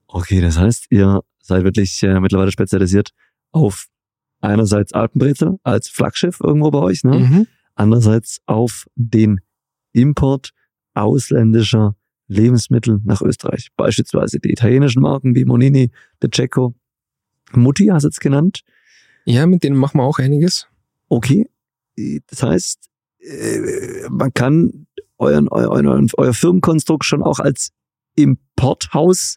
[0.09, 3.11] Okay, das heißt, ihr seid wirklich äh, mittlerweile spezialisiert
[3.53, 3.87] auf
[4.41, 7.21] einerseits Alpenbrezel als Flaggschiff irgendwo bei euch, ne?
[7.21, 7.47] Mhm.
[7.77, 9.41] Andererseits auf den
[9.93, 10.51] Import
[10.95, 11.95] ausländischer
[12.27, 13.69] Lebensmittel nach Österreich.
[13.77, 16.75] Beispielsweise die italienischen Marken wie Monini, De Cecco,
[17.53, 18.63] Mutti hast du jetzt genannt.
[19.25, 20.67] Ja, mit denen machen wir auch einiges.
[21.13, 21.47] Okay.
[22.29, 24.87] Das heißt, äh, man kann
[25.19, 27.73] euren, euren, euer Firmenkonstrukt schon auch als
[28.15, 29.37] Importhaus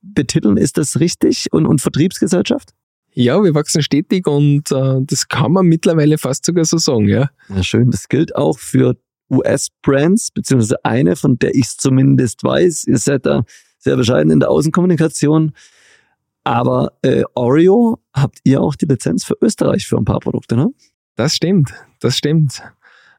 [0.00, 0.56] betiteln.
[0.56, 1.52] Ist das richtig?
[1.52, 2.70] Und, und Vertriebsgesellschaft?
[3.12, 7.28] Ja, wir wachsen stetig und äh, das kann man mittlerweile fast sogar so sagen, ja.
[7.50, 7.90] Ja, schön.
[7.90, 8.96] Das gilt auch für
[9.30, 12.84] US-Brands, beziehungsweise eine, von der ich zumindest weiß.
[12.84, 13.42] Ihr seid da
[13.78, 15.52] sehr bescheiden in der Außenkommunikation.
[16.44, 20.70] Aber äh, Oreo habt ihr auch die Lizenz für Österreich für ein paar Produkte, ne?
[21.16, 22.62] Das stimmt, das stimmt.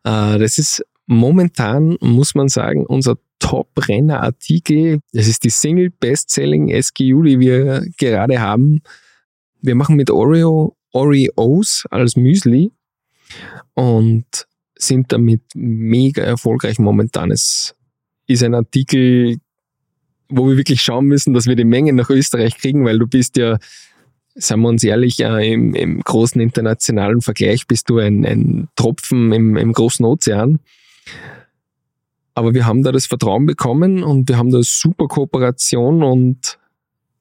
[0.03, 4.99] Äh, das ist momentan, muss man sagen, unser Top-Renner-Artikel.
[5.13, 8.81] Das ist die Single-Best-Selling SKU, die wir gerade haben.
[9.61, 12.71] Wir machen mit Oreo Oreos als Müsli
[13.73, 17.31] und sind damit mega erfolgreich momentan.
[17.31, 17.75] Es
[18.27, 19.37] ist ein Artikel,
[20.31, 23.37] wo wir wirklich schauen müssen, dass wir die Mengen nach Österreich kriegen, weil du bist
[23.37, 23.57] ja,
[24.35, 29.31] sagen wir uns ehrlich, äh, im, im, großen internationalen Vergleich bist du ein, ein Tropfen
[29.31, 30.59] im, im großen Ozean.
[32.33, 36.57] Aber wir haben da das Vertrauen bekommen und wir haben da super Kooperation und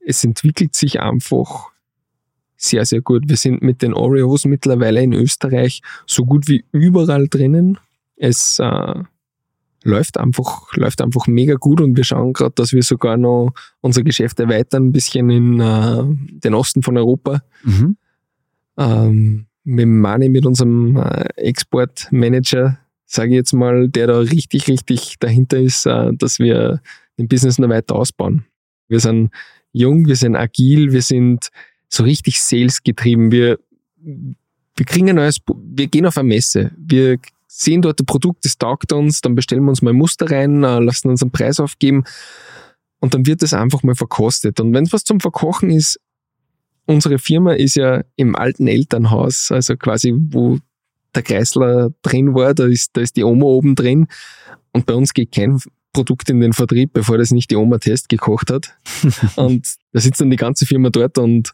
[0.01, 1.71] es entwickelt sich einfach
[2.57, 3.29] sehr, sehr gut.
[3.29, 7.79] Wir sind mit den Oreos mittlerweile in Österreich so gut wie überall drinnen.
[8.17, 8.95] Es äh,
[9.83, 14.03] läuft einfach, läuft einfach mega gut und wir schauen gerade, dass wir sogar noch unser
[14.03, 16.03] Geschäft erweitern, ein bisschen in äh,
[16.41, 17.43] den Osten von Europa.
[17.65, 17.97] Mhm.
[18.77, 25.17] Ähm, mit Mani, mit unserem äh, Exportmanager, sage ich jetzt mal, der da richtig, richtig
[25.19, 26.81] dahinter ist, äh, dass wir
[27.19, 28.45] den Business noch weiter ausbauen.
[28.89, 29.31] Wir sind
[29.73, 31.51] jung, wir sind agil, wir sind
[31.89, 33.31] so richtig sales getrieben.
[33.31, 33.59] Wir,
[33.97, 36.73] wir kriegen ein neues, wir gehen auf eine Messe.
[36.77, 37.19] Wir
[37.53, 40.63] sehen dort ein Produkt, das taugt uns, dann bestellen wir uns mal ein Muster rein,
[40.63, 42.05] äh, lassen uns einen Preis aufgeben
[43.01, 44.61] und dann wird das einfach mal verkostet.
[44.61, 45.99] Und wenn es was zum Verkochen ist,
[46.87, 50.59] unsere Firma ist ja im alten Elternhaus, also quasi wo
[51.15, 54.07] der Kreisler drin war, da ist, da ist die Oma oben drin
[54.73, 55.61] und bei uns geht kein
[55.93, 58.77] Produkt in den Vertrieb, bevor das nicht die Oma Test gekocht hat.
[59.37, 61.53] und da sitzt dann die ganze Firma dort und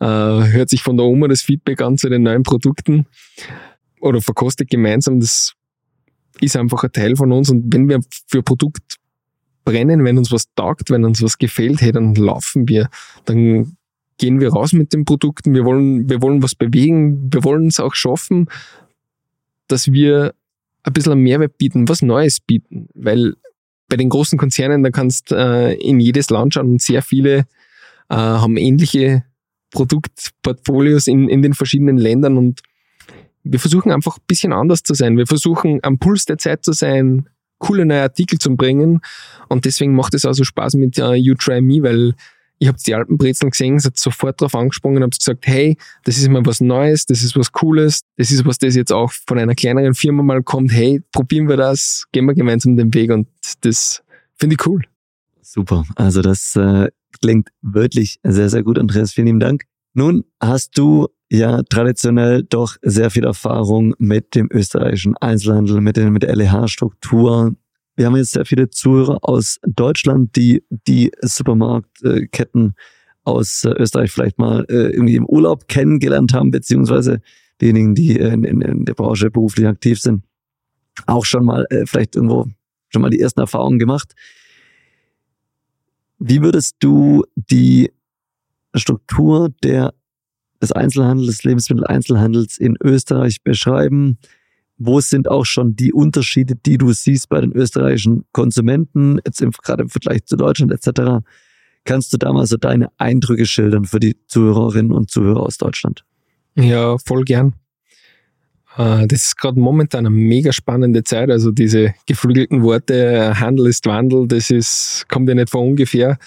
[0.00, 3.06] äh, hört sich von der Oma das Feedback an zu den neuen Produkten
[4.00, 5.20] oder verkostet gemeinsam.
[5.20, 5.54] Das
[6.40, 7.50] ist einfach ein Teil von uns.
[7.50, 8.96] Und wenn wir für Produkt
[9.64, 12.88] brennen, wenn uns was taugt, wenn uns was gefällt, hey, dann laufen wir.
[13.24, 13.76] Dann
[14.18, 15.54] gehen wir raus mit den Produkten.
[15.54, 17.32] Wir wollen, wir wollen was bewegen.
[17.32, 18.48] Wir wollen es auch schaffen,
[19.68, 20.34] dass wir
[20.82, 22.88] ein bisschen einen Mehrwert bieten, was Neues bieten.
[22.94, 23.34] Weil
[23.88, 27.46] bei den großen Konzernen, da kannst äh, in jedes Land schauen und sehr viele
[28.08, 29.24] äh, haben ähnliche
[29.72, 32.60] Produktportfolios in, in den verschiedenen Ländern und
[33.42, 35.16] wir versuchen einfach ein bisschen anders zu sein.
[35.16, 37.28] Wir versuchen am Puls der Zeit zu sein,
[37.58, 39.00] coole neue Artikel zu bringen
[39.48, 42.14] und deswegen macht es auch so Spaß mit uh, You Try Me, weil
[42.58, 46.44] ich habe die Alpenbrezeln gesehen, seid sofort drauf angesprungen, habe gesagt, hey, das ist mal
[46.44, 49.94] was Neues, das ist was Cooles, das ist was, das jetzt auch von einer kleineren
[49.94, 53.28] Firma mal kommt, hey, probieren wir das, gehen wir gemeinsam den Weg und
[53.62, 54.02] das
[54.36, 54.82] finde ich cool.
[55.40, 56.90] Super, also das äh,
[57.22, 59.64] klingt wirklich sehr, sehr gut, Andreas, vielen lieben Dank.
[59.94, 66.12] Nun hast du ja traditionell doch sehr viel Erfahrung mit dem österreichischen Einzelhandel, mit, den,
[66.12, 67.54] mit der LEH-Struktur,
[67.96, 72.74] wir haben jetzt sehr viele Zuhörer aus Deutschland, die die Supermarktketten
[73.24, 77.20] aus äh, Österreich vielleicht mal äh, irgendwie im Urlaub kennengelernt haben, beziehungsweise
[77.60, 80.24] diejenigen, die in, in der Branche beruflich aktiv sind,
[81.06, 82.46] auch schon mal äh, vielleicht irgendwo
[82.88, 84.14] schon mal die ersten Erfahrungen gemacht.
[86.18, 87.92] Wie würdest du die
[88.74, 89.92] Struktur der,
[90.62, 94.18] des Einzelhandels, des Lebensmitteleinzelhandels in Österreich beschreiben?
[94.80, 99.50] wo sind auch schon die Unterschiede, die du siehst bei den österreichischen Konsumenten, jetzt im,
[99.50, 101.22] gerade im Vergleich zu Deutschland etc.
[101.84, 106.04] Kannst du da mal so deine Eindrücke schildern für die Zuhörerinnen und Zuhörer aus Deutschland?
[106.54, 107.54] Ja, voll gern.
[108.78, 111.30] Äh, das ist gerade momentan eine mega spannende Zeit.
[111.30, 116.18] Also diese geflügelten Worte, Handel ist Wandel, das ist, kommt ja nicht von ungefähr.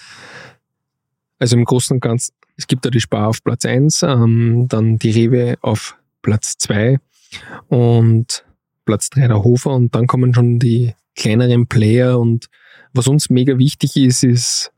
[1.40, 4.98] Also im Großen und Ganzen, es gibt da die Spar auf Platz 1, ähm, dann
[4.98, 6.98] die Rewe auf Platz 2
[7.68, 8.44] und
[8.84, 12.48] Platz 3 der Hofer und dann kommen schon die kleineren Player und
[12.92, 14.72] was uns mega wichtig ist, ist,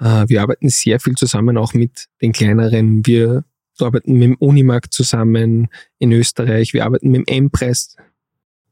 [0.00, 3.06] äh, wir arbeiten sehr viel zusammen auch mit den kleineren.
[3.06, 3.44] Wir
[3.78, 5.68] arbeiten mit dem Unimarkt zusammen
[5.98, 7.96] in Österreich, wir arbeiten mit dem M-Preis.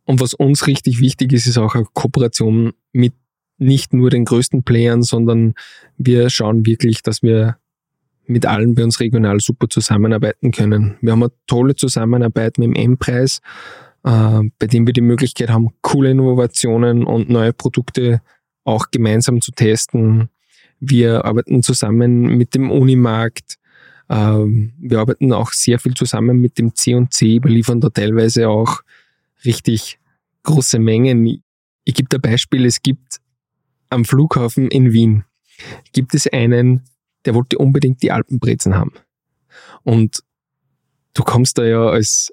[0.05, 3.15] Und was uns richtig wichtig ist, ist auch eine Kooperation mit
[3.59, 5.55] nicht nur den größten Playern, sondern
[5.97, 7.57] wir schauen wirklich, dass wir
[8.29, 10.97] mit allen bei uns regional super zusammenarbeiten können.
[11.01, 13.41] Wir haben eine tolle Zusammenarbeit mit dem M-Preis,
[14.05, 18.21] äh, bei dem wir die Möglichkeit haben, coole Innovationen und neue Produkte
[18.65, 20.29] auch gemeinsam zu testen.
[20.81, 23.57] Wir arbeiten zusammen mit dem Unimarkt.
[24.09, 28.83] Äh, wir arbeiten auch sehr viel zusammen mit dem C&C, wir liefern da teilweise auch
[29.45, 29.99] richtig
[30.43, 31.43] große Mengen.
[31.85, 33.21] Ich gebe da Beispiel, es gibt
[33.91, 35.25] am Flughafen in Wien
[35.93, 36.83] gibt es einen
[37.25, 38.93] der wollte unbedingt die Alpenbrezen haben.
[39.83, 40.23] Und
[41.15, 42.33] du kommst da ja als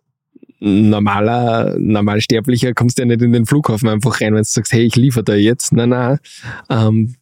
[0.59, 4.95] normaler, normalsterblicher, kommst ja nicht in den Flughafen einfach rein, wenn du sagst, hey, ich
[4.95, 5.73] liefere da jetzt.
[5.73, 6.19] Nein, nein.
[6.69, 7.15] Ähm,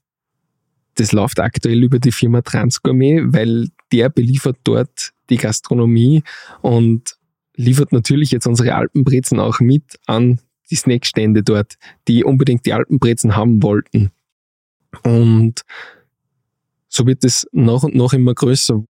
[0.96, 6.24] das läuft aktuell über die Firma Transgourmet, weil der beliefert dort die Gastronomie
[6.62, 7.16] und
[7.56, 10.40] liefert natürlich jetzt unsere Alpenbrezen auch mit an
[10.70, 11.76] die Snackstände dort,
[12.08, 14.12] die unbedingt die Alpenbrezen haben wollten.
[15.04, 15.62] Und
[16.94, 18.84] so wird es nach und nach immer größer.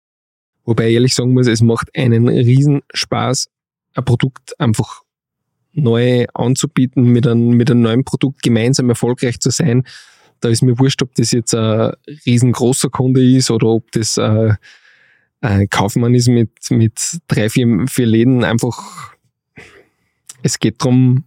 [0.66, 3.47] Wobei ich ehrlich sagen muss, es macht einen riesen Spaß,
[3.95, 5.01] ein Produkt einfach
[5.72, 9.84] neu anzubieten, mit einem, mit einem neuen Produkt gemeinsam erfolgreich zu sein.
[10.41, 11.93] Da ist mir wurscht, ob das jetzt ein
[12.26, 14.58] riesengroßer Kunde ist oder ob das ein,
[15.39, 18.43] ein Kaufmann ist mit, mit drei, vier, vier Läden.
[18.43, 19.14] Einfach,
[20.41, 21.24] es geht darum,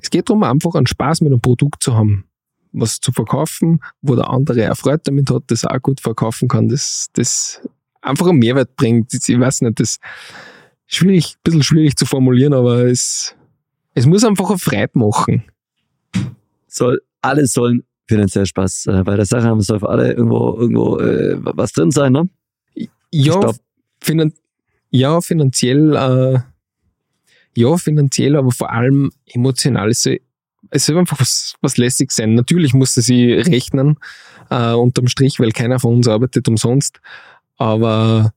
[0.00, 2.27] es geht darum, einfach einen Spaß mit einem Produkt zu haben
[2.72, 7.08] was zu verkaufen, wo der andere erfreut damit hat, das auch gut verkaufen kann, das,
[7.12, 7.60] das
[8.00, 9.12] einfach einen Mehrwert bringt.
[9.12, 10.00] Ich weiß nicht, das ist
[10.86, 13.34] schwierig, ein bisschen schwierig zu formulieren, aber es,
[13.94, 15.44] es muss einfach eine Freude machen.
[16.66, 20.56] Soll, alle sollen finanziell Spaß äh, bei der Sache haben, es soll für alle irgendwo,
[20.58, 22.28] irgendwo äh, was drin sein, ne?
[23.10, 23.52] Ja,
[24.00, 24.32] finan
[24.90, 26.40] ja finanziell, äh,
[27.56, 30.08] ja, finanziell, aber vor allem emotional ist
[30.70, 32.34] es soll einfach was, was lässig sein.
[32.34, 33.98] Natürlich musste sie rechnen,
[34.50, 37.00] äh, unterm Strich, weil keiner von uns arbeitet umsonst.
[37.56, 38.32] Aber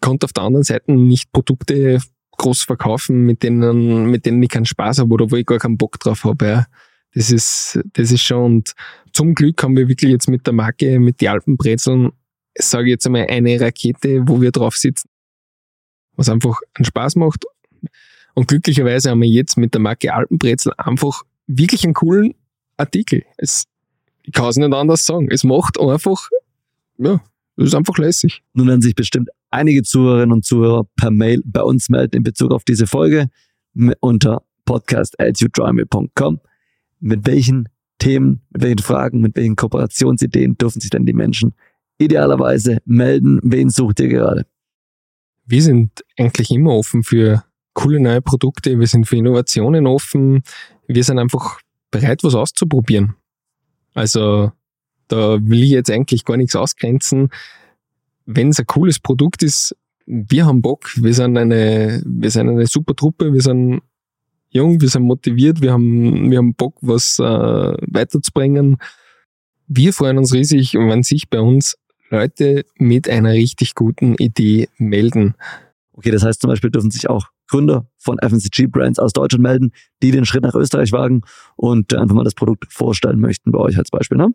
[0.00, 2.00] konnte auf der anderen Seite nicht Produkte
[2.38, 5.76] groß verkaufen, mit denen, mit denen ich keinen Spaß habe oder wo ich gar keinen
[5.78, 6.46] Bock drauf habe.
[6.46, 6.66] Ja.
[7.14, 8.74] Das ist, das ist schon, und
[9.12, 12.12] zum Glück haben wir wirklich jetzt mit der Marke, mit die Alpenbrezeln,
[12.56, 15.08] sage ich jetzt einmal, eine Rakete, wo wir drauf sitzen,
[16.16, 17.44] was einfach einen Spaß macht.
[18.34, 21.22] Und glücklicherweise haben wir jetzt mit der Marke Alpenbrezel einfach
[21.58, 22.34] wirklich einen coolen
[22.76, 23.24] Artikel.
[23.36, 23.64] Es,
[24.22, 25.28] ich kann es nicht anders sagen.
[25.30, 26.28] Es macht einfach,
[26.98, 27.20] ja,
[27.56, 28.42] es ist einfach lässig.
[28.54, 32.52] Nun werden sich bestimmt einige Zuhörerinnen und Zuhörer per Mail bei uns melden in Bezug
[32.52, 33.28] auf diese Folge
[34.00, 36.40] unter podcast.youdrawme.com.
[37.00, 41.54] Mit welchen Themen, mit welchen Fragen, mit welchen Kooperationsideen dürfen sich denn die Menschen
[41.98, 43.40] idealerweise melden?
[43.42, 44.46] Wen sucht ihr gerade?
[45.44, 47.44] Wir sind eigentlich immer offen für
[47.74, 50.42] coole neue Produkte, wir sind für Innovationen offen,
[50.94, 51.60] wir sind einfach
[51.90, 53.14] bereit, was auszuprobieren.
[53.94, 54.52] Also
[55.08, 57.30] da will ich jetzt eigentlich gar nichts ausgrenzen.
[58.26, 59.76] Wenn es ein cooles Produkt ist,
[60.06, 63.82] wir haben Bock, wir sind eine, wir sind eine super Truppe, wir sind
[64.50, 68.78] jung, wir sind motiviert, wir haben, wir haben Bock, was äh, weiterzubringen.
[69.68, 71.76] Wir freuen uns riesig, wenn sich bei uns
[72.08, 75.34] Leute mit einer richtig guten Idee melden.
[75.92, 79.72] Okay, das heißt zum Beispiel dürfen sich auch Gründer von FMCG-Brands aus Deutschland melden,
[80.02, 81.22] die den Schritt nach Österreich wagen
[81.56, 84.18] und einfach mal das Produkt vorstellen möchten bei euch als Beispiel.
[84.18, 84.32] Ne?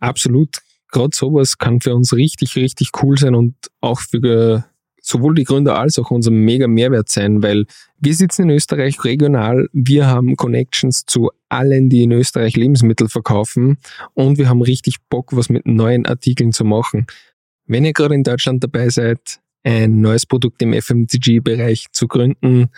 [0.00, 0.58] Absolut.
[0.90, 4.64] Gerade sowas kann für uns richtig, richtig cool sein und auch für
[5.00, 7.64] sowohl die Gründer als auch unser mega Mehrwert sein, weil
[7.98, 13.78] wir sitzen in Österreich regional, wir haben Connections zu allen, die in Österreich Lebensmittel verkaufen
[14.14, 17.06] und wir haben richtig Bock, was mit neuen Artikeln zu machen.
[17.66, 22.70] Wenn ihr gerade in Deutschland dabei seid, ein neues Produkt im FMCG-Bereich zu gründen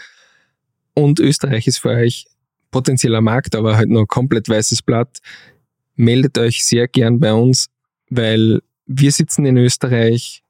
[0.94, 2.26] und Österreich ist für euch
[2.70, 5.18] potenzieller Markt, aber halt noch komplett weißes Blatt,
[5.96, 7.68] meldet euch sehr gern bei uns,
[8.08, 10.42] weil wir sitzen in Österreich,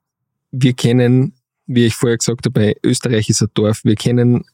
[0.51, 1.35] wir kennen
[1.73, 3.85] wie ich vorher gesagt habe, Österreich ist ein Dorf.
[3.85, 4.45] Wir kennen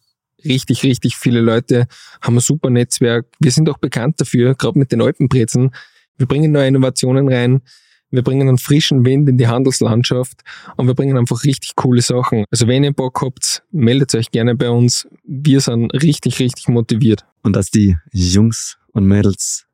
[0.45, 1.87] richtig, richtig viele Leute,
[2.21, 3.27] haben ein super Netzwerk.
[3.41, 5.71] Wir sind auch bekannt dafür, gerade mit den Alpenbrezeln.
[6.19, 7.63] Wir bringen neue Innovationen rein.
[8.11, 10.43] Wir bringen einen frischen Wind in die Handelslandschaft
[10.77, 12.45] und wir bringen einfach richtig coole Sachen.
[12.51, 15.09] Also wenn ihr Bock habt, meldet euch gerne bei uns.
[15.25, 17.27] Wir sind richtig, richtig motiviert.
[17.43, 19.67] Und dass die Jungs und Mädels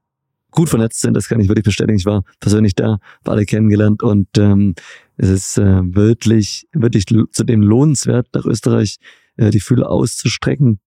[0.50, 1.98] gut vernetzt sind, das kann ich wirklich bestätigen.
[1.98, 4.74] Ich war persönlich da, war alle kennengelernt und ähm,
[5.16, 8.98] es ist äh, wirklich, wirklich zudem lohnenswert, nach Österreich
[9.36, 10.80] äh, die Fühler auszustrecken.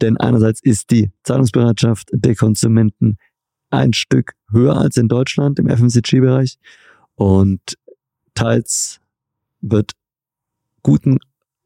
[0.00, 3.18] Denn einerseits ist die Zahlungsbereitschaft der Konsumenten
[3.70, 6.58] ein Stück höher als in Deutschland im FMCG-Bereich
[7.14, 7.78] und
[8.34, 9.00] teils
[9.60, 9.92] wird
[10.82, 11.18] guten,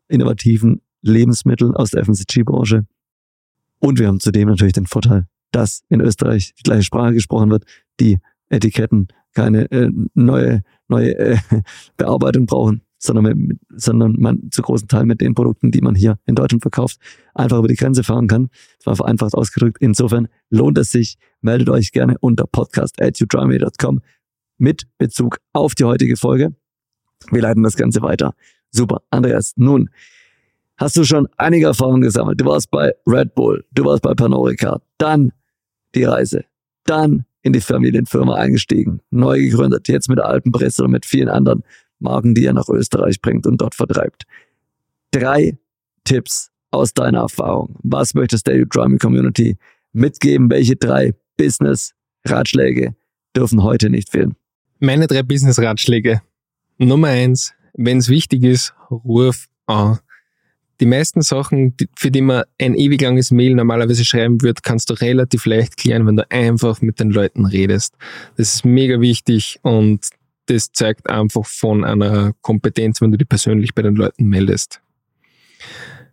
[0.09, 2.87] innovativen Lebensmittel aus der FMCG-Branche
[3.79, 7.65] und wir haben zudem natürlich den Vorteil, dass in Österreich die gleiche Sprache gesprochen wird,
[8.01, 11.39] die Etiketten keine äh, neue, neue äh,
[11.97, 16.19] Bearbeitung brauchen, sondern, mit, sondern man zu großen Teil mit den Produkten, die man hier
[16.27, 16.99] in Deutschland verkauft,
[17.35, 18.49] einfach über die Grenze fahren kann.
[18.79, 19.79] Das war vereinfacht ausgedrückt.
[19.81, 21.17] Insofern lohnt es sich.
[21.41, 24.01] Meldet euch gerne unter podcast.youdrymeme.com
[24.59, 26.55] mit Bezug auf die heutige Folge.
[27.31, 28.35] Wir leiten das Ganze weiter.
[28.71, 29.03] Super.
[29.11, 29.91] Andreas, nun
[30.77, 32.41] hast du schon einige Erfahrungen gesammelt.
[32.41, 35.33] Du warst bei Red Bull, du warst bei Panorica, dann
[35.95, 36.45] die Reise.
[36.85, 41.63] Dann in die Familienfirma eingestiegen, neu gegründet, jetzt mit Alpenpresse und mit vielen anderen
[41.99, 44.25] Marken, die er nach Österreich bringt und dort vertreibt.
[45.11, 45.59] Drei
[46.05, 47.77] Tipps aus deiner Erfahrung.
[47.83, 49.57] Was möchtest der Udemy Community
[49.93, 50.51] mitgeben?
[50.51, 52.95] Welche drei Business-Ratschläge
[53.37, 54.35] dürfen heute nicht fehlen?
[54.81, 56.21] Meine drei Business-Ratschläge.
[56.79, 59.99] Nummer eins, wenn es wichtig ist, ruf an
[60.81, 64.95] die meisten Sachen, für die man ein ewig langes Mail normalerweise schreiben wird, kannst du
[64.95, 67.95] relativ leicht klären, wenn du einfach mit den Leuten redest.
[68.37, 70.09] Das ist mega wichtig und
[70.47, 74.81] das zeigt einfach von einer Kompetenz, wenn du dich persönlich bei den Leuten meldest.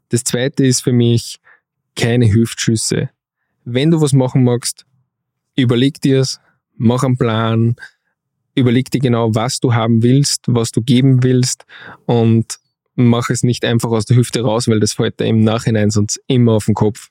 [0.09, 1.39] Das zweite ist für mich
[1.95, 3.09] keine Hüftschüsse.
[3.63, 4.85] Wenn du was machen magst,
[5.55, 6.39] überleg dir's,
[6.75, 7.75] mach einen Plan,
[8.55, 11.65] überleg dir genau, was du haben willst, was du geben willst
[12.05, 12.59] und
[12.95, 16.21] mach es nicht einfach aus der Hüfte raus, weil das fällt dir im Nachhinein sonst
[16.27, 17.09] immer auf den Kopf.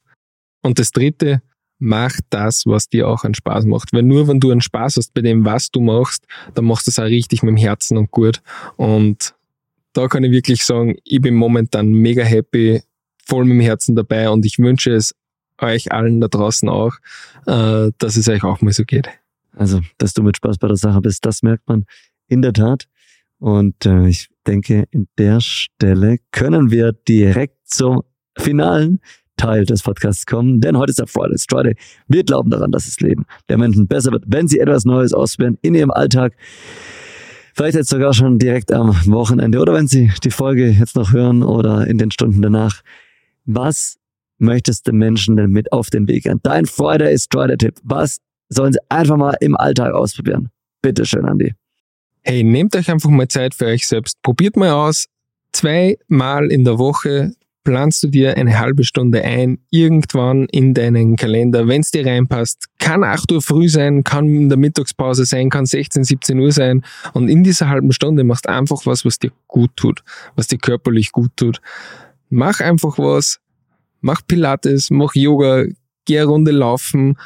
[0.63, 1.43] Und das dritte,
[1.81, 3.93] mach das, was dir auch einen Spaß macht.
[3.93, 6.91] Weil nur wenn du einen Spaß hast bei dem, was du machst, dann machst du
[6.91, 8.43] es auch richtig mit dem Herzen und gut.
[8.77, 9.35] Und
[9.93, 12.83] da kann ich wirklich sagen, ich bin momentan mega happy,
[13.27, 15.15] voll mit dem Herzen dabei und ich wünsche es
[15.59, 16.95] euch allen da draußen auch,
[17.47, 19.09] äh, dass es euch auch mal so geht.
[19.57, 21.85] Also, dass du mit Spaß bei der Sache bist, das merkt man
[22.29, 22.87] in der Tat.
[23.39, 28.03] Und äh, ich denke, in der Stelle können wir direkt zum
[28.39, 29.01] finalen
[29.41, 31.75] Teil des Podcasts kommen, denn heute ist der Friday Friday.
[32.09, 35.57] Wir glauben daran, dass das Leben der Menschen besser wird, wenn sie etwas Neues ausprobieren
[35.63, 36.35] in ihrem Alltag.
[37.55, 41.43] Vielleicht jetzt sogar schon direkt am Wochenende oder wenn Sie die Folge jetzt noch hören
[41.43, 42.83] oder in den Stunden danach.
[43.47, 43.97] Was
[44.39, 46.41] möchtest du Menschen denn mit auf den Weg geben?
[46.43, 47.77] Dein Friday ist Strider-Tipp.
[47.83, 48.19] Was
[48.51, 50.51] sollen sie einfach mal im Alltag ausprobieren?
[50.83, 51.55] Bitte schön, Andi.
[52.23, 54.21] Hey, nehmt euch einfach mal Zeit für euch selbst.
[54.23, 55.07] Probiert mal aus.
[55.53, 57.33] Zweimal in der Woche
[57.65, 62.67] planst du dir eine halbe Stunde ein, irgendwann in deinen Kalender, wenn es dir reinpasst.
[62.79, 66.83] Kann 8 Uhr früh sein, kann in der Mittagspause sein, kann 16, 17 Uhr sein.
[67.13, 70.03] Und in dieser halben Stunde machst einfach was, was dir gut tut,
[70.37, 71.61] was dir körperlich gut tut.
[72.29, 73.41] Mach einfach was,
[74.01, 75.65] mach Pilates, mach Yoga,
[76.05, 77.17] geh eine Runde laufen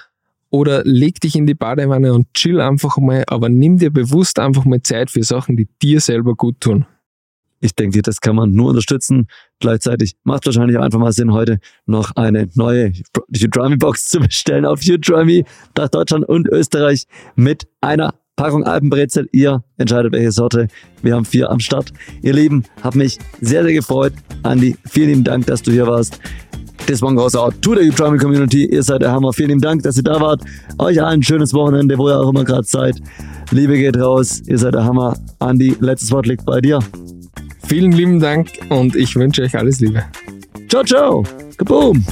[0.50, 4.64] oder leg dich in die Badewanne und chill einfach mal, aber nimm dir bewusst einfach
[4.64, 6.86] mal Zeit für Sachen, die dir selber gut tun.
[7.64, 9.26] Ich denke, das kann man nur unterstützen.
[9.58, 12.92] Gleichzeitig macht wahrscheinlich einfach mal Sinn, heute noch eine neue
[13.42, 17.04] Udemy Box zu bestellen auf Udemy nach Deutschland und Österreich
[17.36, 19.30] mit einer Packung Alpenbrezel.
[19.32, 20.68] Ihr entscheidet, welche Sorte.
[21.00, 21.90] Wir haben vier am Start.
[22.20, 24.12] Ihr Lieben, hat mich sehr, sehr gefreut.
[24.42, 26.20] Andi, vielen lieben Dank, dass du hier warst.
[26.86, 28.66] Das war ein großer Ort to der Udemy Community.
[28.66, 29.32] Ihr seid der Hammer.
[29.32, 30.42] Vielen lieben Dank, dass ihr da wart.
[30.78, 33.00] Euch allen ein schönes Wochenende, wo ihr auch immer gerade seid.
[33.52, 34.42] Liebe geht raus.
[34.44, 35.16] Ihr seid der Hammer.
[35.38, 36.80] Andi, letztes Wort liegt bei dir.
[37.66, 40.04] Vielen lieben Dank und ich wünsche euch alles Liebe.
[40.68, 41.24] Ciao, ciao.
[41.56, 42.04] Kaboom.